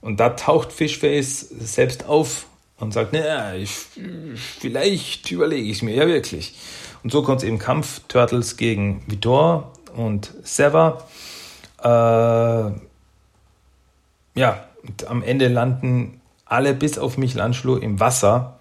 [0.00, 2.46] Und da taucht Fishface selbst auf
[2.78, 3.70] und sagt, naja, ich,
[4.58, 6.54] vielleicht überlege ich es mir ja wirklich.
[7.02, 11.06] Und so kommt es eben Kampf Turtles gegen Vitor und Sever.
[11.82, 11.86] Äh,
[14.38, 14.64] ja,
[15.06, 18.58] am Ende landen alle bis auf Michelangelo im Wasser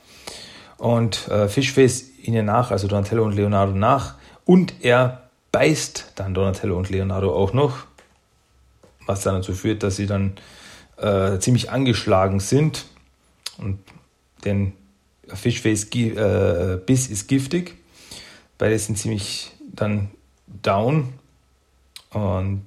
[0.78, 4.16] und äh, Fishface ihnen nach, also Donatello und Leonardo nach.
[4.46, 7.78] Und er beißt dann Donatello und Leonardo auch noch,
[9.06, 10.34] was dann dazu führt, dass sie dann
[11.02, 12.86] äh, ziemlich angeschlagen sind.
[13.58, 13.80] Und
[14.46, 14.74] denn
[15.28, 17.76] Fischface äh, ist giftig.
[18.58, 20.10] Beide sind ziemlich dann
[20.48, 21.14] down.
[22.12, 22.64] Und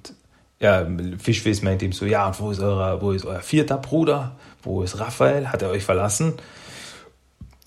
[0.59, 4.37] ja, Fischface meint ihm so, ja, wo ist, euer, wo ist euer vierter Bruder?
[4.61, 5.49] Wo ist Raphael?
[5.49, 6.33] Hat er euch verlassen?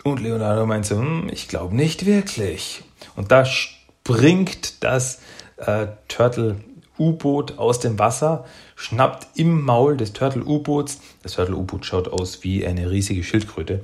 [0.03, 2.85] Und Leonardo meint so, hm, ich glaube nicht wirklich.
[3.17, 5.21] Und da springt das
[5.59, 6.57] äh, Turtle
[6.99, 8.47] U-Boot aus dem Wasser,
[8.77, 13.83] schnappt im Maul des Turtle-U-Boots, das Turtle-U-Boot schaut aus wie eine riesige Schildkröte,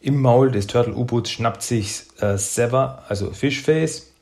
[0.00, 4.12] im Maul des Turtle-U-Boots schnappt sich äh, Sever, also Fishface,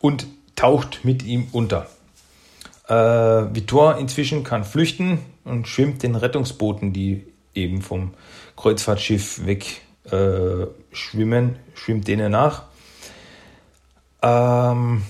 [0.00, 1.88] und taucht mit ihm unter.
[2.86, 8.12] Äh, Vitor inzwischen kann flüchten und schwimmt den Rettungsbooten, die eben vom
[8.56, 12.64] Kreuzfahrtschiff weg äh, schwimmen, schwimmt denen nach.
[14.20, 15.02] Ähm,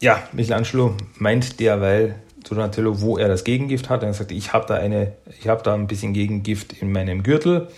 [0.00, 4.02] ja, Michelangelo meint derweil Donatello, wo er das Gegengift hat.
[4.02, 7.68] Er sagt, ich habe da eine, ich habe da ein bisschen Gegengift in meinem Gürtel.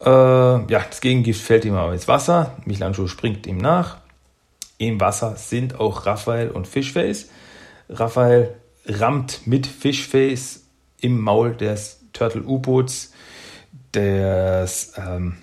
[0.00, 2.56] Äh, ja, das Gegengift fällt ihm aber ins Wasser.
[2.64, 3.98] Michelangelo springt ihm nach.
[4.78, 7.28] Im Wasser sind auch Raphael und Fishface.
[7.88, 8.54] Raphael
[8.86, 10.64] rammt mit Fishface
[11.00, 13.12] im Maul des Turtle-U-Boots
[13.92, 15.36] das, ähm,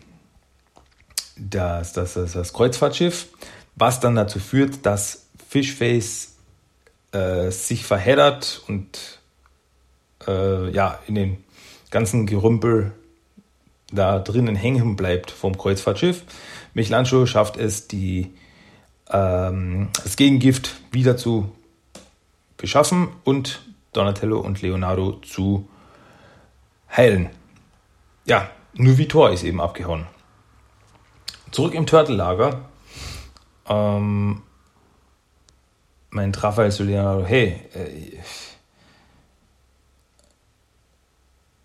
[1.38, 3.28] das, das, das, das Kreuzfahrtschiff,
[3.76, 6.31] was dann dazu führt, dass Fishface
[7.12, 9.20] äh, sich verheddert und
[10.28, 11.44] äh, ja, in den
[11.90, 12.94] ganzen Gerümpel
[13.92, 16.24] da drinnen hängen bleibt vom Kreuzfahrtschiff.
[16.74, 18.34] Michelangelo schafft es, die,
[19.10, 21.52] ähm, das Gegengift wieder zu
[22.58, 25.68] beschaffen und Donatello und Leonardo zu
[26.96, 27.30] heilen.
[28.26, 30.06] Ja, nur Vitor ist eben abgehauen.
[31.52, 32.62] Zurück im Turtle-Lager
[33.68, 34.44] ähm,
[36.12, 37.60] meint Raphael zu Leonardo, hey,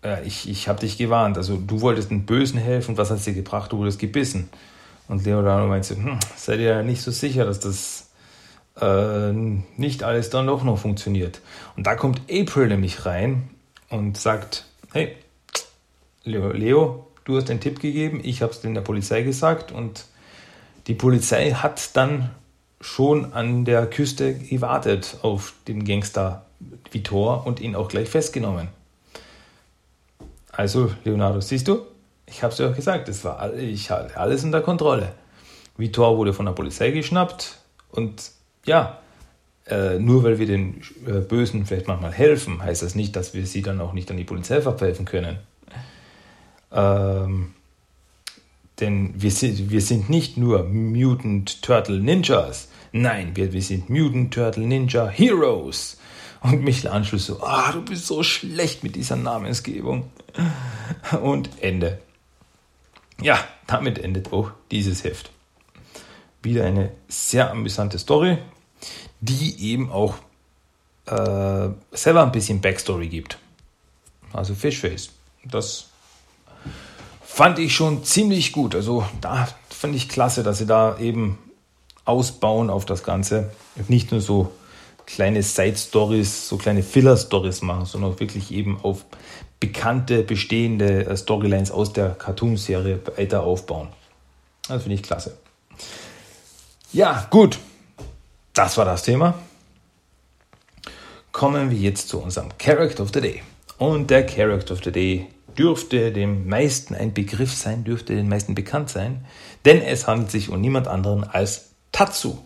[0.03, 3.33] äh, ich, ich habe dich gewarnt, also du wolltest den Bösen helfen, was hat dir
[3.33, 4.49] gebracht, du wurdest gebissen.
[5.07, 8.09] Und Leonardo meinte, hm, seid ihr nicht so sicher, dass das
[8.81, 11.41] äh, nicht alles dann doch noch funktioniert.
[11.75, 13.49] Und da kommt April nämlich rein
[13.89, 15.15] und sagt, hey,
[16.23, 19.71] Leo, Leo du hast den Tipp gegeben, ich habe es der Polizei gesagt.
[19.71, 20.05] Und
[20.87, 22.29] die Polizei hat dann
[22.79, 26.45] schon an der Küste gewartet auf den Gangster
[26.91, 28.69] Vitor und ihn auch gleich festgenommen.
[30.51, 31.85] Also, Leonardo, siehst du,
[32.25, 35.13] Ich habe es ja auch gesagt, es war ich hatte alles unter Kontrolle.
[35.77, 37.59] Vitor wurde von der Polizei geschnappt
[37.91, 38.31] und
[38.65, 38.99] ja,
[39.67, 43.45] äh, nur weil wir den äh, Bösen vielleicht manchmal helfen, heißt das nicht, dass wir
[43.45, 45.37] sie dann auch nicht an die Polizei verpfeifen können.
[46.71, 47.53] Ähm,
[48.79, 52.69] denn wir sind, wir sind nicht nur Mutant Turtle Ninjas.
[52.91, 55.97] Nein, wir, wir sind Mutant Turtle Ninja Heroes.
[56.41, 60.11] Und Michel Anschluss so, ah, du bist so schlecht mit dieser Namensgebung.
[61.21, 61.99] Und Ende.
[63.21, 65.31] Ja, damit endet auch dieses Heft.
[66.43, 68.37] Wieder eine sehr amüsante Story,
[69.19, 70.15] die eben auch
[71.07, 73.39] äh, selber ein bisschen Backstory gibt.
[74.33, 75.09] Also Fishface.
[75.43, 75.89] Das
[77.37, 78.73] fand ich schon ziemlich gut.
[78.73, 81.37] Also da fand ich klasse, dass sie da eben
[82.03, 83.51] ausbauen auf das Ganze.
[83.87, 84.51] Nicht nur so
[85.05, 89.05] kleine Side-Stories, so kleine Filler-Stories machen, sondern auch wirklich eben auf
[89.59, 93.89] bekannte, bestehende äh, Storylines aus der Cartoon-Serie weiter aufbauen.
[94.67, 95.37] Das finde ich klasse.
[96.91, 97.59] Ja, gut.
[98.55, 99.35] Das war das Thema.
[101.31, 103.43] Kommen wir jetzt zu unserem Character of the Day.
[103.77, 108.55] Und der Character of the Day dürfte dem meisten ein Begriff sein, dürfte den meisten
[108.55, 109.25] bekannt sein,
[109.65, 112.37] denn es handelt sich um niemand anderen als Tatsu.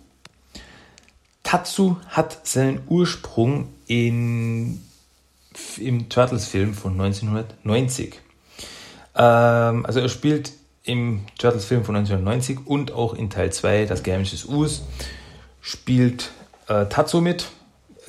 [1.43, 4.82] Tatsu hat seinen Ursprung in,
[5.78, 8.21] im Turtles-Film von 1990.
[9.15, 14.32] Ähm, also er spielt im Turtles-Film von 1990 und auch in Teil 2, Das Geheimnis
[14.32, 14.84] des Us,
[15.62, 16.32] spielt
[16.67, 17.50] äh, Tatsu mit,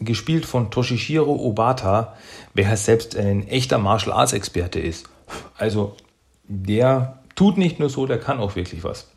[0.01, 2.17] gespielt von Toshishiro Obata,
[2.55, 5.09] wer selbst ein echter Martial Arts Experte ist.
[5.57, 5.97] Also
[6.45, 9.09] der tut nicht nur so, der kann auch wirklich was.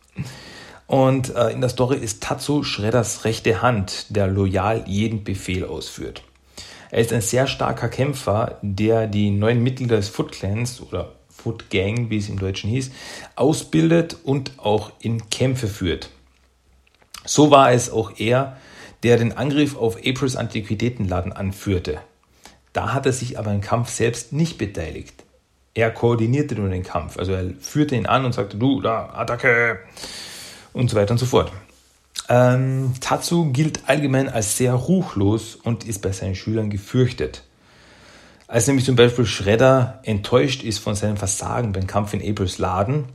[0.87, 6.21] Und äh, in der Story ist Tatsu Shredders rechte Hand, der loyal jeden Befehl ausführt.
[6.91, 11.69] Er ist ein sehr starker Kämpfer, der die neuen Mitglieder des Foot Clans oder Foot
[11.69, 12.91] Gang, wie es im Deutschen hieß,
[13.35, 16.09] ausbildet und auch in Kämpfe führt.
[17.25, 18.57] So war es auch er,
[19.03, 21.99] der den Angriff auf Aprils Antiquitätenladen anführte.
[22.75, 25.23] Da hat er sich aber im Kampf selbst nicht beteiligt.
[25.73, 27.17] Er koordinierte nur den Kampf.
[27.17, 29.79] Also er führte ihn an und sagte, du, da, Attacke
[30.73, 31.53] und so weiter und so fort.
[32.27, 37.43] Ähm, Tatsu gilt allgemein als sehr ruchlos und ist bei seinen Schülern gefürchtet.
[38.45, 43.05] Als nämlich zum Beispiel Shredder enttäuscht ist von seinem Versagen beim Kampf in Aprils Laden,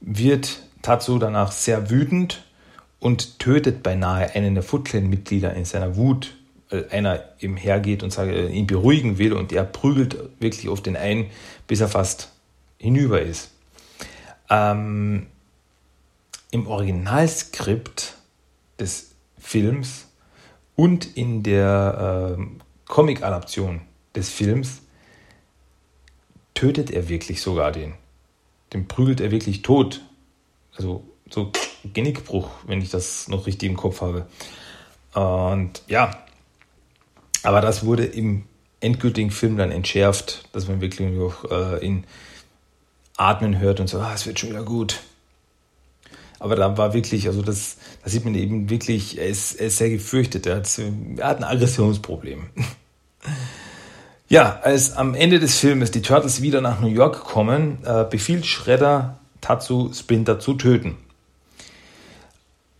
[0.00, 2.42] wird Tatsu danach sehr wütend
[3.00, 6.38] und tötet beinahe einen der Foot Clan-Mitglieder in seiner Wut,
[6.90, 11.30] einer ihm hergeht und sagt, ihn beruhigen will und er prügelt wirklich auf den einen,
[11.66, 12.32] bis er fast
[12.78, 13.50] hinüber ist.
[14.50, 15.26] Ähm,
[16.50, 18.14] Im Originalskript
[18.78, 20.08] des Films
[20.76, 22.42] und in der äh,
[22.86, 23.80] Comic-Adaption
[24.14, 24.82] des Films
[26.54, 27.94] tötet er wirklich sogar den.
[28.72, 30.02] Den prügelt er wirklich tot.
[30.76, 31.52] Also so
[31.84, 34.26] Genickbruch, wenn ich das noch richtig im Kopf habe.
[35.14, 36.10] Und ja,
[37.42, 38.44] aber das wurde im
[38.80, 42.04] endgültigen Film dann entschärft, dass man wirklich noch äh, ihn
[43.16, 45.00] atmen hört und so, ah, es wird schon wieder gut.
[46.38, 49.78] Aber da war wirklich, also das, da sieht man eben wirklich, er ist, er ist
[49.78, 50.80] sehr gefürchtet, er hat,
[51.16, 52.46] er hat ein Aggressionsproblem.
[54.28, 58.46] ja, als am Ende des Filmes die Turtles wieder nach New York kommen, äh, befiehlt
[58.46, 60.96] Shredder Tatsu Splinter zu töten.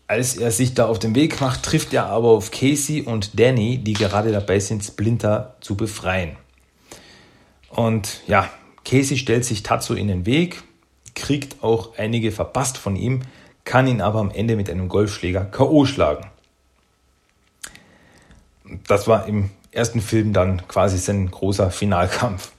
[0.09, 3.77] Als er sich da auf den Weg macht, trifft er aber auf Casey und Danny,
[3.77, 6.37] die gerade dabei sind, Splinter zu befreien.
[7.69, 8.49] Und ja,
[8.87, 10.63] Casey stellt sich Tatsu in den Weg,
[11.15, 13.21] kriegt auch einige verpasst von ihm,
[13.65, 15.85] kann ihn aber am Ende mit einem Golfschläger K.O.
[15.85, 16.31] schlagen.
[18.87, 22.53] Das war im ersten Film dann quasi sein großer Finalkampf.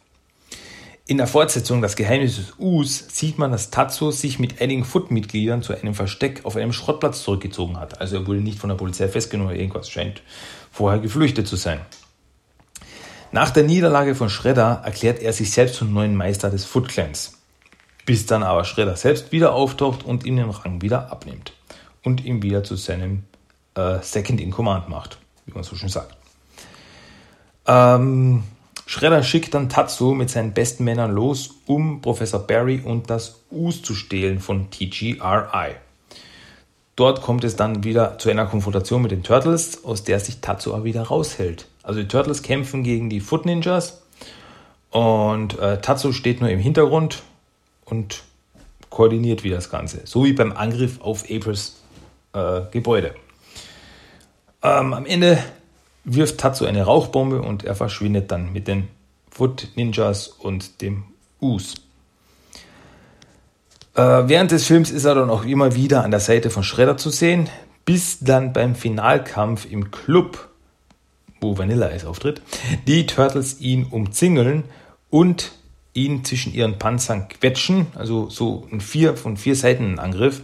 [1.09, 5.63] In der Fortsetzung Das Geheimnis des Us sieht man, dass Tatsu sich mit einigen Foot-Mitgliedern
[5.63, 7.99] zu einem Versteck auf einem Schrottplatz zurückgezogen hat.
[7.99, 10.21] Also er wurde nicht von der Polizei festgenommen oder irgendwas, scheint
[10.71, 11.81] vorher geflüchtet zu sein.
[13.31, 17.39] Nach der Niederlage von Shredder erklärt er sich selbst zum neuen Meister des Foot Clans.
[18.05, 21.53] Bis dann aber Shredder selbst wieder auftaucht und ihm den Rang wieder abnimmt.
[22.03, 23.23] Und ihn wieder zu seinem
[23.73, 25.17] äh, Second in Command macht,
[25.47, 26.15] wie man so schön sagt.
[27.65, 28.43] Ähm,
[28.89, 33.83] Shredder schickt dann Tatsu mit seinen besten Männern los, um Professor Barry und das Us
[33.83, 35.75] zu stehlen von TGRI.
[36.95, 40.73] Dort kommt es dann wieder zu einer Konfrontation mit den Turtles, aus der sich Tatsu
[40.73, 41.67] aber wieder raushält.
[41.83, 44.01] Also die Turtles kämpfen gegen die Foot Ninjas
[44.89, 47.21] und äh, Tatsu steht nur im Hintergrund
[47.85, 48.23] und
[48.89, 50.01] koordiniert wie das Ganze.
[50.05, 51.79] So wie beim Angriff auf Aprils
[52.33, 53.13] äh, Gebäude.
[54.63, 55.37] Ähm, am Ende
[56.15, 58.87] wirft Tatsu eine Rauchbombe und er verschwindet dann mit den
[59.29, 61.03] Foot Ninjas und dem
[61.41, 61.75] Us.
[63.95, 66.97] Äh, während des Films ist er dann auch immer wieder an der Seite von Shredder
[66.97, 67.49] zu sehen,
[67.85, 70.49] bis dann beim Finalkampf im Club,
[71.41, 72.41] wo Vanilla Ice auftritt,
[72.87, 74.63] die Turtles ihn umzingeln
[75.09, 75.51] und
[75.93, 80.41] ihn zwischen ihren Panzern quetschen, also so ein vier von vier Seiten Angriff,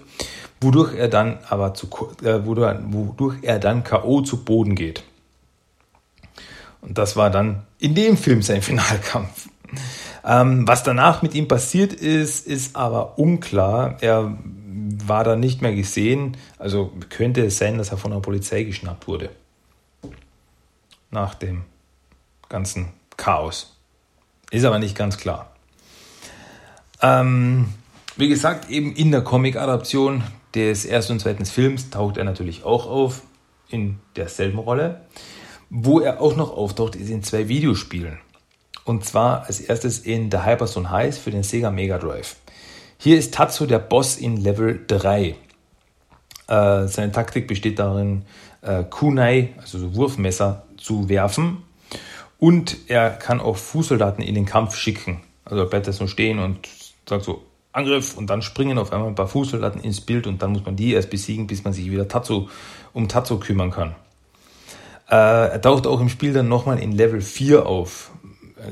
[0.60, 1.88] wodurch er dann aber zu,
[2.24, 4.22] äh, wodurch er dann K.O.
[4.22, 5.04] zu Boden geht.
[6.86, 9.50] Und das war dann in dem Film sein Finalkampf.
[10.24, 13.98] Ähm, was danach mit ihm passiert ist, ist aber unklar.
[14.02, 14.38] Er
[15.06, 16.38] war da nicht mehr gesehen.
[16.60, 19.30] Also könnte es sein, dass er von der Polizei geschnappt wurde.
[21.10, 21.64] Nach dem
[22.50, 23.76] ganzen Chaos.
[24.52, 25.52] Ist aber nicht ganz klar.
[27.02, 27.74] Ähm,
[28.16, 30.24] wie gesagt, eben in der Comic-Adaption
[30.54, 33.24] des ersten und zweiten Films taucht er natürlich auch auf,
[33.70, 35.02] in derselben Rolle.
[35.78, 38.20] Wo er auch noch auftaucht, ist in zwei Videospielen.
[38.86, 42.38] Und zwar als erstes in The Hyperzone Heist für den Sega Mega Drive.
[42.98, 45.36] Hier ist Tatsu der Boss in Level 3.
[46.48, 48.22] Äh, seine Taktik besteht darin,
[48.62, 51.64] äh, Kunai, also so Wurfmesser, zu werfen.
[52.40, 55.24] Und er kann auch Fußsoldaten in den Kampf schicken.
[55.44, 56.70] Also er bleibt da so stehen und
[57.06, 60.54] sagt so Angriff und dann springen auf einmal ein paar Fußsoldaten ins Bild und dann
[60.54, 62.48] muss man die erst besiegen, bis man sich wieder Tatsu,
[62.94, 63.96] um Tatsu kümmern kann.
[65.10, 68.12] Äh, er taucht auch im Spiel dann nochmal in Level 4 auf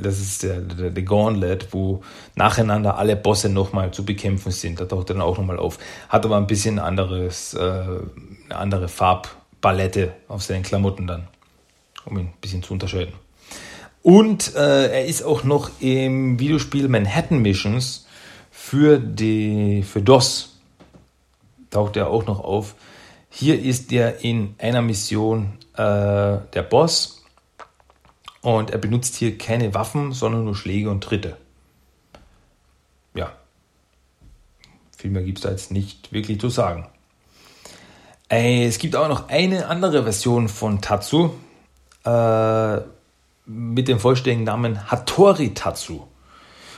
[0.02, 2.02] das ist der, der, der Gauntlet, wo
[2.36, 4.80] nacheinander alle Bosse nochmal zu bekämpfen sind.
[4.80, 5.78] Da taucht er dann auch nochmal auf.
[6.10, 11.28] Hat aber ein bisschen anderes, äh, eine andere Farbpalette auf seinen Klamotten dann,
[12.06, 13.14] um ihn ein bisschen zu unterscheiden.
[14.02, 18.06] Und äh, er ist auch noch im Videospiel Manhattan Missions
[18.52, 20.60] für, die, für DOS.
[21.70, 22.76] Taucht er auch noch auf.
[23.30, 27.24] Hier ist er in einer Mission äh, der Boss
[28.42, 31.38] und er benutzt hier keine Waffen, sondern nur Schläge und Tritte.
[33.14, 33.32] Ja.
[34.98, 36.88] Viel mehr gibt es da jetzt nicht wirklich zu sagen.
[38.30, 41.32] Äh, es gibt auch noch eine andere Version von Tatsu
[42.06, 42.78] äh,
[43.46, 46.02] mit dem vollständigen Namen Hattori Tatsu.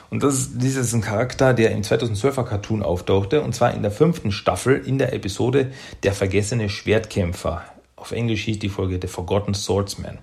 [0.10, 3.82] Und das ist, das ist ein Charakter, der im 2012er Cartoon auftauchte, und zwar in
[3.82, 5.72] der fünften Staffel in der Episode
[6.04, 7.64] Der vergessene Schwertkämpfer.
[7.96, 10.20] Auf Englisch hieß die Folge The Forgotten Swordsman.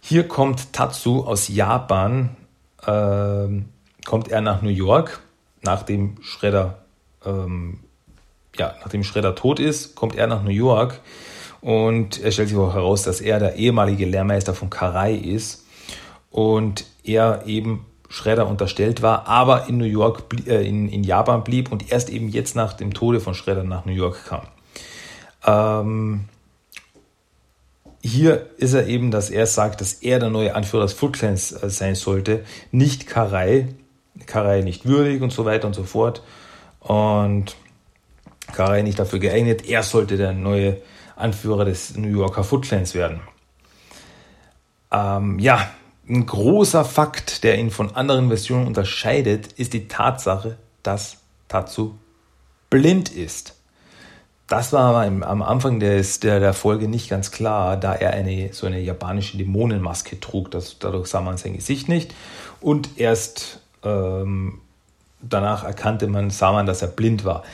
[0.00, 2.36] Hier kommt Tatsu aus Japan,
[2.86, 3.48] äh,
[4.04, 5.20] kommt er nach New York,
[5.62, 6.78] nachdem Shredder,
[7.24, 7.80] ähm,
[8.56, 11.00] ja, nachdem Shredder tot ist, kommt er nach New York
[11.60, 15.64] und er stellt sich auch heraus, dass er der ehemalige Lehrmeister von Karai ist
[16.30, 21.70] und er eben Shredder unterstellt war, aber in New York, äh, in, in Japan blieb
[21.70, 24.46] und erst eben jetzt nach dem Tode von Shredder nach New York kam.
[25.44, 26.24] Ähm,
[28.00, 31.52] hier ist er eben, dass er sagt, dass er der neue Anführer des Foot Clans
[31.52, 33.68] äh, sein sollte, nicht Karai.
[34.26, 36.22] Karai nicht würdig und so weiter und so fort.
[36.80, 37.56] Und
[38.52, 39.68] Karai nicht dafür geeignet.
[39.68, 40.78] Er sollte der neue
[41.16, 43.20] Anführer des New Yorker Foot Clans werden.
[44.90, 45.68] Ähm, ja,
[46.08, 51.18] ein großer Fakt, der ihn von anderen Versionen unterscheidet, ist die Tatsache, dass
[51.48, 51.94] Tatsu
[52.70, 53.57] blind ist.
[54.48, 58.52] Das war aber am Anfang des, der, der Folge nicht ganz klar, da er eine
[58.54, 60.50] so eine japanische Dämonenmaske trug.
[60.50, 62.14] Das, dadurch sah man sein Gesicht nicht.
[62.60, 64.60] Und erst ähm,
[65.20, 67.44] danach erkannte man, sah man, dass er blind war.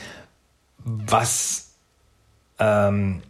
[0.85, 1.71] Was
[2.59, 3.21] ähm,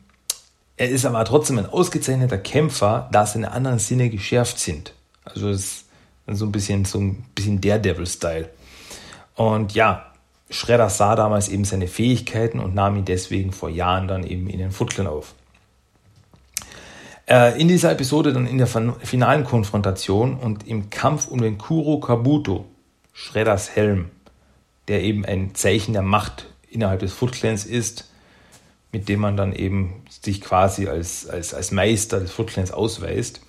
[0.77, 4.93] er ist aber trotzdem ein ausgezeichneter Kämpfer, da seine anderen Sinne geschärft sind.
[5.23, 5.85] Also es
[6.27, 8.49] ist so ein bisschen so ein bisschen Daredevil-Style.
[9.35, 10.11] Und ja,
[10.49, 14.59] Schredder sah damals eben seine Fähigkeiten und nahm ihn deswegen vor Jahren dann eben in
[14.59, 15.33] den Clan auf.
[17.27, 21.99] Äh, in dieser Episode dann in der finalen Konfrontation und im Kampf um den Kuro
[21.99, 22.65] Kabuto,
[23.13, 24.11] Shredders Helm,
[24.87, 28.11] der eben ein Zeichen der Macht innerhalb des Foot Clans ist,
[28.91, 33.41] mit dem man dann eben sich quasi als, als, als Meister des Foot Clans ausweist.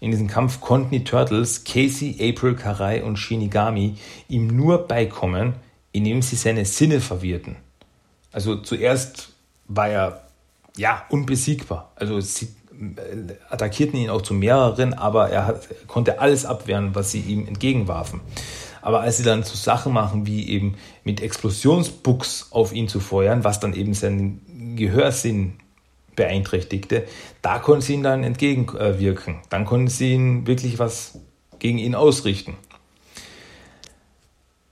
[0.00, 5.54] In diesem Kampf konnten die Turtles, Casey, April, Karai und Shinigami ihm nur beikommen,
[5.92, 7.56] indem sie seine Sinne verwirrten.
[8.32, 9.30] Also zuerst
[9.68, 10.26] war er
[10.76, 11.92] ja unbesiegbar.
[11.96, 12.48] Also sie
[12.80, 17.46] äh, attackierten ihn auch zu mehreren, aber er, hat, konnte alles abwehren, was sie ihm
[17.46, 18.20] entgegenwarfen.
[18.80, 23.44] Aber als sie dann so Sachen machen, wie eben mit Explosionsbuchs auf ihn zu feuern,
[23.44, 25.54] was dann eben seinen Gehörsinn
[26.16, 27.04] beeinträchtigte,
[27.42, 29.40] da konnten sie ihm dann entgegenwirken.
[29.50, 31.18] Dann konnten sie ihn wirklich was
[31.58, 32.56] gegen ihn ausrichten.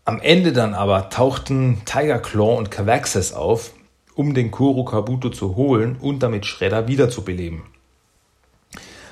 [0.05, 3.72] Am Ende dann aber tauchten Tiger Claw und Cavaxes auf,
[4.14, 7.62] um den Kuro Kabuto zu holen und damit Shredder wiederzubeleben.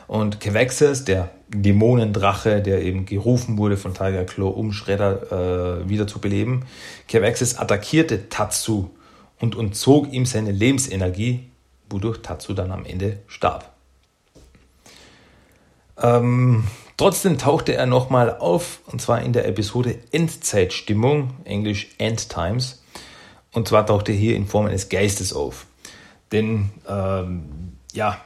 [0.08, 6.06] Und Kevexes, der Dämonendrache, der eben gerufen wurde von Tiger Claw, um Shredder äh, wieder
[6.06, 6.64] zu beleben,
[7.08, 8.88] Kevexes attackierte Tatsu
[9.38, 11.50] und entzog ihm seine Lebensenergie,
[11.90, 13.70] wodurch Tatsu dann am Ende starb.
[16.00, 16.64] Ähm,
[16.98, 22.82] trotzdem tauchte er nochmal auf, und zwar in der Episode Endzeitstimmung, englisch End Times.
[23.52, 25.64] Und zwar tauchte er hier in Form eines Geistes auf.
[26.32, 28.20] Denn, ähm, ja,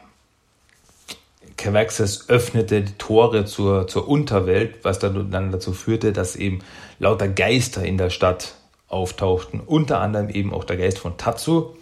[1.57, 6.59] Cavaxes öffnete die Tore zur, zur Unterwelt, was dann dazu führte, dass eben
[6.99, 8.55] lauter Geister in der Stadt
[8.89, 11.77] auftauchten, unter anderem eben auch der Geist von Tatsu.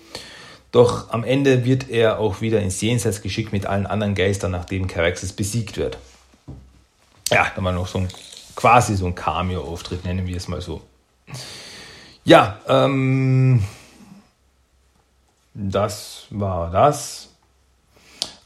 [0.71, 4.87] Doch am Ende wird er auch wieder ins Jenseits geschickt mit allen anderen Geistern, nachdem
[4.87, 5.97] Caraxes besiegt wird.
[7.31, 8.09] Ja, da war noch so ein
[8.57, 10.83] quasi so ein Cameo-Auftritt, nennen wir es mal so.
[12.25, 13.65] Ja, ähm,
[15.55, 17.29] das war das.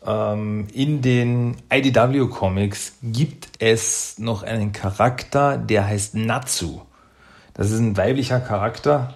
[0.06, 6.82] Ähm, in den IDW Comics gibt es noch einen Charakter, der heißt Natsu.
[7.54, 9.14] Das ist ein weiblicher Charakter.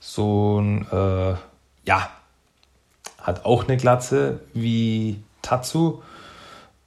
[0.00, 1.34] So ein, äh,
[1.86, 2.10] ja,
[3.20, 6.02] hat auch eine Glatze wie Tatsu,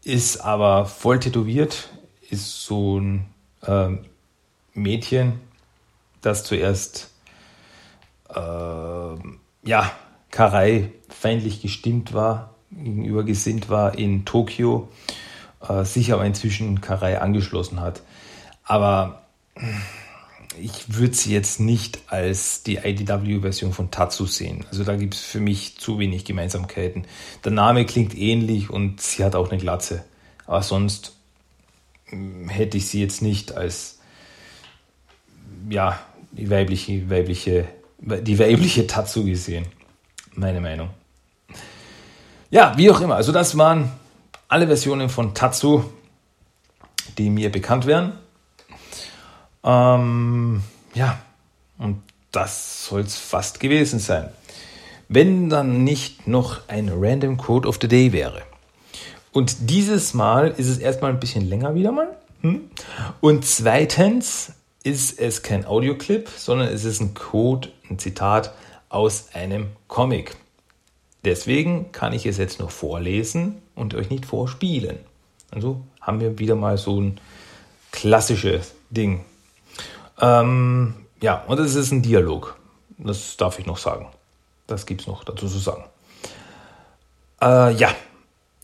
[0.03, 1.89] ist aber voll tätowiert,
[2.29, 3.25] ist so ein
[3.61, 3.89] äh,
[4.73, 5.39] Mädchen,
[6.21, 7.11] das zuerst
[8.29, 8.39] äh,
[9.63, 9.91] ja,
[10.31, 14.89] Karai feindlich gestimmt war, gegenüber gesinnt war in Tokio,
[15.67, 18.01] äh, sich aber inzwischen Karai angeschlossen hat.
[18.63, 19.23] Aber
[20.59, 24.65] ich würde sie jetzt nicht als die IDW-Version von Tatsu sehen.
[24.69, 27.05] Also da gibt es für mich zu wenig Gemeinsamkeiten.
[27.43, 30.03] Der Name klingt ähnlich und sie hat auch eine Glatze.
[30.45, 31.16] Aber sonst
[32.47, 33.99] hätte ich sie jetzt nicht als
[35.69, 35.99] ja,
[36.31, 37.67] die weibliche, weibliche,
[37.99, 39.65] die weibliche Tatsu gesehen.
[40.33, 40.89] Meine Meinung.
[42.49, 43.15] Ja, wie auch immer.
[43.15, 43.91] Also das waren
[44.47, 45.83] alle Versionen von Tatsu,
[47.17, 48.13] die mir bekannt wären.
[49.63, 50.61] Ähm,
[50.93, 51.19] ja,
[51.77, 52.01] und
[52.31, 54.29] das soll es fast gewesen sein.
[55.09, 58.43] Wenn dann nicht noch ein Random Code of the Day wäre.
[59.37, 62.07] Und dieses Mal ist es erstmal ein bisschen länger wieder mal.
[62.41, 62.71] Hm?
[63.21, 68.51] Und zweitens ist es kein Audioclip, sondern es ist ein Code, ein Zitat
[68.89, 70.35] aus einem Comic.
[71.23, 74.97] Deswegen kann ich es jetzt nur vorlesen und euch nicht vorspielen.
[75.51, 77.19] Also haben wir wieder mal so ein
[77.91, 79.23] klassisches Ding.
[80.19, 82.57] Ähm, ja, und es ist ein Dialog.
[82.97, 84.07] Das darf ich noch sagen.
[84.65, 85.83] Das gibt es noch dazu zu sagen.
[87.39, 87.93] Äh, ja,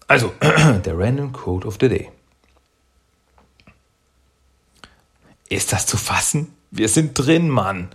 [0.07, 2.11] also der Random Code of the Day.
[5.49, 6.55] Ist das zu fassen?
[6.71, 7.89] Wir sind drin, Mann.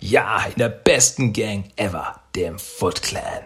[0.00, 3.42] Ja, in der besten Gang ever, dem Foot Clan.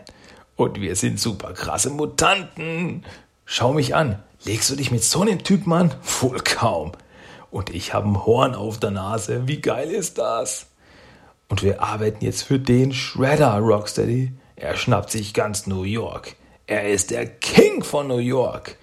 [0.54, 3.04] Und wir sind super krasse Mutanten.
[3.44, 4.22] Schau mich an.
[4.44, 5.92] Legst du dich mit so einem Typ, Mann?
[6.20, 6.92] Wohl kaum
[7.56, 9.48] und ich habe ein Horn auf der Nase.
[9.48, 10.66] Wie geil ist das?
[11.48, 14.32] Und wir arbeiten jetzt für den Shredder, Rocksteady.
[14.56, 16.36] Er schnappt sich ganz New York.
[16.66, 18.76] Er ist der King von New York.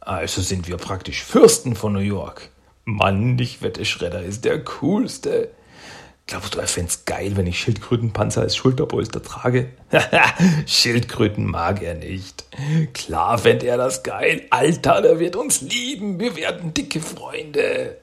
[0.00, 2.50] Also sind wir praktisch Fürsten von New York.
[2.84, 5.50] Mann, ich wette, Shredder ist der coolste.
[6.26, 9.70] Glaubst du, er fände es geil, wenn ich Schildkrötenpanzer als Schulterpolster trage?
[10.66, 12.44] Schildkröten mag er nicht.
[12.92, 14.46] Klar fände er das geil.
[14.50, 16.20] Alter, der wird uns lieben.
[16.20, 17.96] Wir werden dicke Freunde.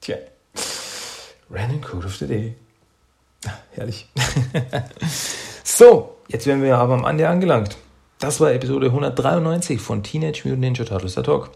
[0.00, 0.16] Tja,
[1.50, 2.54] Random Code of the Day.
[3.72, 4.08] Herrlich.
[5.64, 7.76] so, jetzt wären wir aber am Ende angelangt.
[8.18, 11.50] Das war Episode 193 von Teenage Mutant Ninja Turtles, der Talk.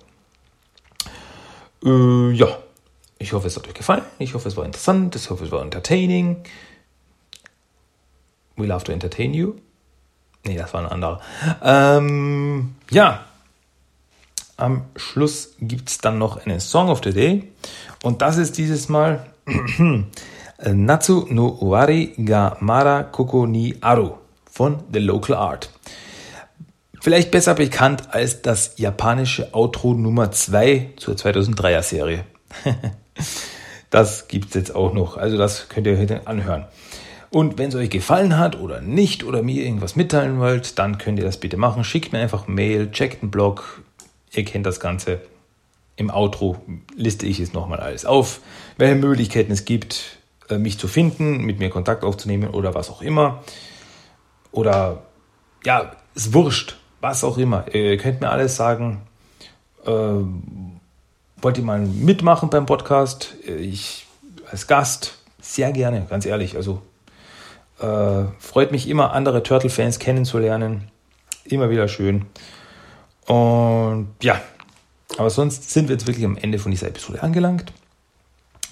[1.84, 2.59] Äh, ja,
[3.18, 4.03] ich hoffe, es hat euch gefallen.
[4.18, 5.14] Ich hoffe, es war interessant.
[5.14, 6.43] Ich hoffe, es war entertaining.
[8.57, 9.55] We love to entertain you.
[10.45, 11.20] Nee, das war ein anderer.
[11.62, 13.24] Ähm, ja,
[14.57, 17.53] am Schluss gibt es dann noch einen Song of the Day.
[18.03, 19.26] Und das ist dieses Mal
[20.64, 24.12] Natsu no Owari ga Mara Koko ni Aru
[24.50, 25.70] von The Local Art.
[27.00, 32.24] Vielleicht besser bekannt als das japanische Outro Nummer 2 zur 2003er Serie.
[33.90, 36.64] das gibt es jetzt auch noch, also das könnt ihr heute anhören.
[37.30, 41.18] Und wenn es euch gefallen hat oder nicht oder mir irgendwas mitteilen wollt, dann könnt
[41.18, 41.84] ihr das bitte machen.
[41.84, 43.82] Schickt mir einfach Mail, checkt den Blog,
[44.32, 45.20] Ihr kennt das Ganze.
[45.96, 46.61] Im Outro
[46.94, 48.40] liste ich es nochmal alles auf,
[48.76, 50.18] welche Möglichkeiten es gibt,
[50.51, 53.42] mich zu finden, mit mir Kontakt aufzunehmen oder was auch immer.
[54.53, 55.03] Oder
[55.64, 57.64] ja, es wurscht, was auch immer.
[57.74, 59.03] Ihr könnt mir alles sagen.
[59.84, 63.34] Äh, wollt ihr mal mitmachen beim Podcast?
[63.47, 64.07] Ich
[64.51, 66.57] als Gast sehr gerne, ganz ehrlich.
[66.57, 66.82] Also
[67.80, 70.88] äh, freut mich immer, andere Turtle-Fans kennenzulernen.
[71.44, 72.26] Immer wieder schön.
[73.26, 74.40] Und ja,
[75.18, 77.72] aber sonst sind wir jetzt wirklich am Ende von dieser Episode angelangt.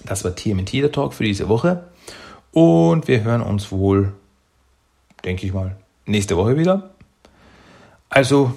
[0.05, 1.89] Das war TMT der Talk für diese Woche.
[2.51, 4.13] Und wir hören uns wohl,
[5.23, 6.91] denke ich mal, nächste Woche wieder.
[8.09, 8.53] Also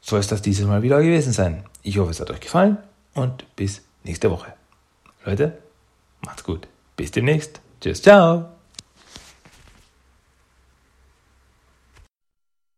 [0.00, 1.64] soll es das dieses Mal wieder gewesen sein.
[1.82, 2.78] Ich hoffe, es hat euch gefallen
[3.14, 4.52] und bis nächste Woche.
[5.24, 5.58] Leute,
[6.24, 6.68] macht's gut.
[6.96, 7.60] Bis demnächst.
[7.80, 8.54] Tschüss, ciao.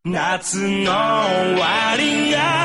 [0.09, 2.60] 夏の終わりが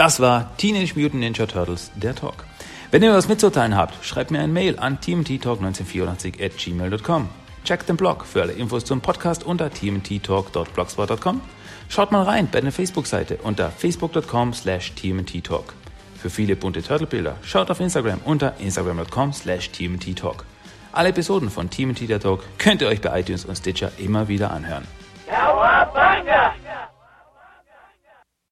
[0.00, 2.46] Das war Teenage Mutant Ninja Turtles, der Talk.
[2.90, 7.28] Wenn ihr was mitzuteilen habt, schreibt mir ein Mail an tmttalk1984 at gmail.com.
[7.66, 11.42] Checkt den Blog für alle Infos zum Podcast unter tmttalk.blogspot.com.
[11.90, 15.74] Schaut mal rein bei der Facebook-Seite unter facebook.com slash tmttalk.
[16.16, 20.46] Für viele bunte Turtle-Bilder schaut auf Instagram unter instagram.com slash tmttalk.
[20.92, 24.50] Alle Episoden von TMT der Talk könnt ihr euch bei iTunes und Stitcher immer wieder
[24.50, 24.86] anhören.
[25.28, 26.54] Cowabunga!